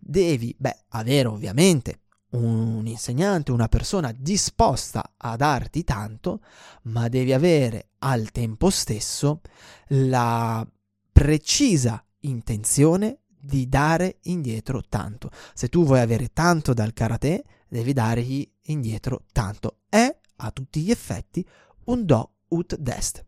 devi, 0.00 0.54
beh, 0.56 0.84
avere 0.90 1.28
ovviamente 1.28 2.00
un 2.30 2.86
insegnante, 2.86 3.52
una 3.52 3.68
persona 3.68 4.12
disposta 4.12 5.14
a 5.16 5.36
darti 5.36 5.84
tanto, 5.84 6.40
ma 6.84 7.08
devi 7.08 7.32
avere 7.32 7.90
al 7.98 8.30
tempo 8.30 8.70
stesso 8.70 9.40
la 9.88 10.66
precisa 11.12 12.04
intenzione 12.20 13.20
di 13.26 13.68
dare 13.68 14.18
indietro 14.22 14.82
tanto. 14.88 15.30
Se 15.54 15.68
tu 15.68 15.84
vuoi 15.84 16.00
avere 16.00 16.32
tanto 16.32 16.74
dal 16.74 16.92
karate, 16.92 17.44
devi 17.68 17.92
dargli 17.92 18.48
indietro 18.62 19.24
tanto. 19.32 19.80
È 19.88 20.14
a 20.36 20.50
tutti 20.50 20.82
gli 20.82 20.90
effetti 20.90 21.46
un 21.84 22.04
do 22.04 22.34
ut 22.48 22.76
dest. 22.76 23.24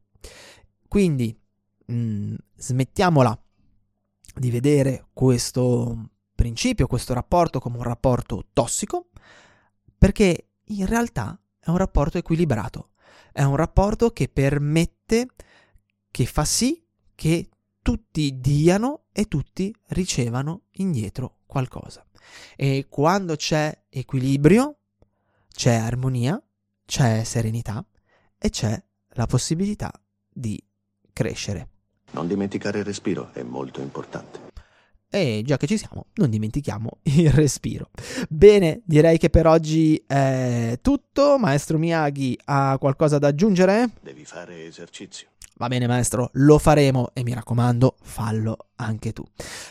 Quindi 0.87 1.39
mh, 1.87 1.95
mm, 1.95 2.35
smettiamola 2.57 3.43
di 4.35 4.51
vedere 4.51 5.07
questo 5.13 6.11
principio, 6.35 6.87
questo 6.87 7.15
rapporto 7.15 7.59
come 7.59 7.77
un 7.77 7.83
rapporto 7.83 8.47
tossico, 8.53 9.09
perché 9.97 10.51
in 10.65 10.87
realtà 10.87 11.39
è 11.59 11.71
un 11.71 11.77
rapporto 11.77 12.19
equilibrato, 12.19 12.91
è 13.33 13.43
un 13.43 13.57
rapporto 13.57 14.11
che 14.11 14.29
permette, 14.29 15.29
che 16.11 16.27
fa 16.27 16.45
sì 16.45 16.83
che 17.15 17.49
tutti 17.83 18.39
diano 18.39 19.07
e 19.13 19.27
tutti 19.27 19.75
ricevano 19.89 20.67
indietro 20.73 21.39
qualcosa. 21.47 22.07
E 22.57 22.87
quando 22.89 23.37
c'è 23.37 23.87
equilibrio, 23.89 24.79
c'è 25.49 25.75
armonia, 25.75 26.41
c'è 26.85 27.25
serenità 27.25 27.85
e 28.37 28.51
c'è 28.51 28.81
la 29.15 29.27
possibilità 29.27 29.93
di 30.29 30.63
crescere. 31.13 31.71
Non 32.11 32.27
dimenticare 32.27 32.79
il 32.79 32.85
respiro, 32.85 33.31
è 33.33 33.43
molto 33.43 33.81
importante. 33.81 34.47
E 35.11 35.43
già 35.45 35.57
che 35.57 35.67
ci 35.67 35.79
siamo, 35.79 36.07
non 36.15 36.29
dimentichiamo 36.29 36.99
il 37.17 37.31
respiro. 37.31 37.91
Bene, 38.29 38.83
direi 38.85 39.17
che 39.19 39.31
per 39.31 39.47
oggi 39.47 40.03
è 40.07 40.79
tutto. 40.83 41.39
Maestro 41.39 41.79
Miyagi 41.79 42.39
ha 42.45 42.77
qualcosa 42.79 43.19
da 43.19 43.29
aggiungere? 43.29 43.91
Devi 44.03 44.25
fare 44.25 44.67
esercizio. 44.67 45.29
Va 45.59 45.67
bene 45.67 45.89
maestro, 45.89 46.31
lo 46.35 46.57
faremo 46.59 47.11
e 47.15 47.25
mi 47.25 47.35
raccomando, 47.35 47.97
fallo 48.01 48.69
anche 48.77 49.13
tu. 49.13 49.25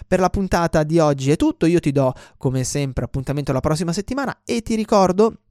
Per 0.06 0.20
la 0.20 0.30
puntata 0.30 0.84
di 0.84 1.00
oggi 1.00 1.32
è 1.32 1.38
tutto, 1.38 1.66
io 1.66 1.80
ti 1.80 1.94
do 1.94 2.14
come 2.38 2.66
sempre 2.66 3.06
appuntamento 3.06 3.54
la 3.54 3.62
prossima 3.62 3.94
settimana 3.94 4.42
e 4.44 4.62
ti 4.62 4.76
ricordo 4.76 5.44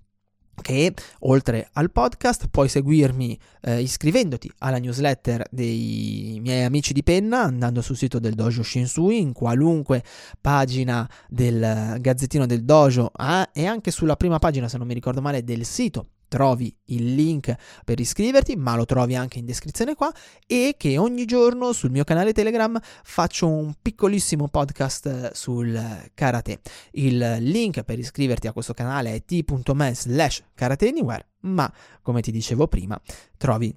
che 0.62 0.94
oltre 1.20 1.68
al 1.72 1.90
podcast 1.90 2.48
puoi 2.48 2.68
seguirmi 2.68 3.38
eh, 3.62 3.80
iscrivendoti 3.80 4.50
alla 4.58 4.78
newsletter 4.78 5.46
dei 5.50 6.38
miei 6.40 6.64
amici 6.64 6.92
di 6.92 7.02
penna 7.02 7.42
andando 7.42 7.82
sul 7.82 7.96
sito 7.96 8.18
del 8.18 8.34
Dojo 8.34 8.62
Shinsui 8.62 9.20
in 9.20 9.32
qualunque 9.32 10.02
pagina 10.40 11.08
del 11.28 11.96
gazzettino 12.00 12.46
del 12.46 12.64
dojo 12.64 13.10
ah, 13.14 13.48
e 13.52 13.66
anche 13.66 13.90
sulla 13.90 14.16
prima 14.16 14.38
pagina 14.38 14.68
se 14.68 14.78
non 14.78 14.86
mi 14.86 14.94
ricordo 14.94 15.20
male 15.20 15.44
del 15.44 15.64
sito 15.64 16.06
trovi 16.28 16.74
il 16.86 17.14
link 17.14 17.54
per 17.84 18.00
iscriverti, 18.00 18.56
ma 18.56 18.76
lo 18.76 18.84
trovi 18.84 19.14
anche 19.14 19.38
in 19.38 19.44
descrizione 19.44 19.94
qua 19.94 20.12
e 20.46 20.74
che 20.76 20.98
ogni 20.98 21.24
giorno 21.24 21.72
sul 21.72 21.90
mio 21.90 22.04
canale 22.04 22.32
Telegram 22.32 22.78
faccio 23.02 23.48
un 23.48 23.74
piccolissimo 23.80 24.48
podcast 24.48 25.32
sul 25.32 25.80
karate. 26.14 26.60
Il 26.92 27.36
link 27.40 27.82
per 27.82 27.98
iscriverti 27.98 28.46
a 28.46 28.52
questo 28.52 28.74
canale 28.74 29.14
è 29.14 29.24
t.me 29.24 29.94
slash 29.94 30.42
karateanywhere, 30.54 31.28
ma 31.40 31.72
come 32.02 32.20
ti 32.20 32.30
dicevo 32.30 32.68
prima 32.68 33.00
trovi 33.36 33.74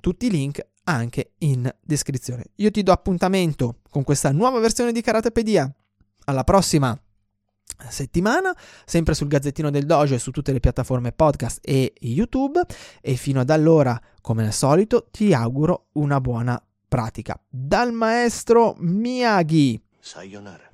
tutti 0.00 0.26
i 0.26 0.30
link 0.30 0.64
anche 0.84 1.32
in 1.38 1.72
descrizione. 1.80 2.44
Io 2.56 2.70
ti 2.70 2.82
do 2.82 2.92
appuntamento 2.92 3.80
con 3.88 4.04
questa 4.04 4.32
nuova 4.32 4.58
versione 4.58 4.92
di 4.92 5.00
Karatepedia. 5.00 5.72
Alla 6.26 6.44
prossima! 6.44 7.03
Settimana, 7.88 8.54
sempre 8.84 9.14
sul 9.14 9.28
Gazzettino 9.28 9.70
del 9.70 9.86
Dojo 9.86 10.14
e 10.14 10.18
su 10.18 10.30
tutte 10.30 10.52
le 10.52 10.60
piattaforme 10.60 11.12
podcast 11.12 11.60
e 11.62 11.92
YouTube 12.00 12.60
e 13.00 13.16
fino 13.16 13.40
ad 13.40 13.50
allora, 13.50 14.00
come 14.20 14.46
al 14.46 14.52
solito, 14.52 15.08
ti 15.10 15.32
auguro 15.32 15.86
una 15.92 16.20
buona 16.20 16.62
pratica. 16.88 17.38
Dal 17.48 17.92
maestro 17.92 18.74
Miyagi. 18.78 19.82
Sayonara. 19.98 20.70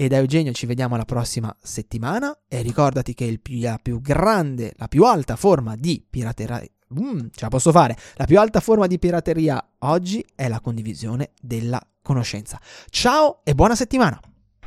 E 0.00 0.06
da 0.06 0.18
Eugenio 0.18 0.52
ci 0.52 0.66
vediamo 0.66 0.96
la 0.96 1.04
prossima 1.04 1.54
settimana 1.60 2.38
e 2.46 2.62
ricordati 2.62 3.14
che 3.14 3.24
il 3.24 3.40
più, 3.40 3.60
la 3.60 3.80
più 3.82 4.00
grande, 4.00 4.72
la 4.76 4.86
più 4.86 5.04
alta 5.04 5.34
forma 5.34 5.74
di 5.74 6.04
pirateria 6.08 6.62
mm, 6.94 7.18
ce 7.32 7.40
la 7.40 7.48
posso 7.48 7.72
fare. 7.72 7.96
La 8.14 8.24
più 8.24 8.38
alta 8.38 8.60
forma 8.60 8.86
di 8.86 8.98
pirateria 8.98 9.72
oggi 9.80 10.24
è 10.36 10.46
la 10.46 10.60
condivisione 10.60 11.32
della 11.40 11.82
conoscenza. 12.00 12.60
Ciao 12.90 13.40
e 13.42 13.54
buona 13.54 13.74
settimana! 13.74 14.20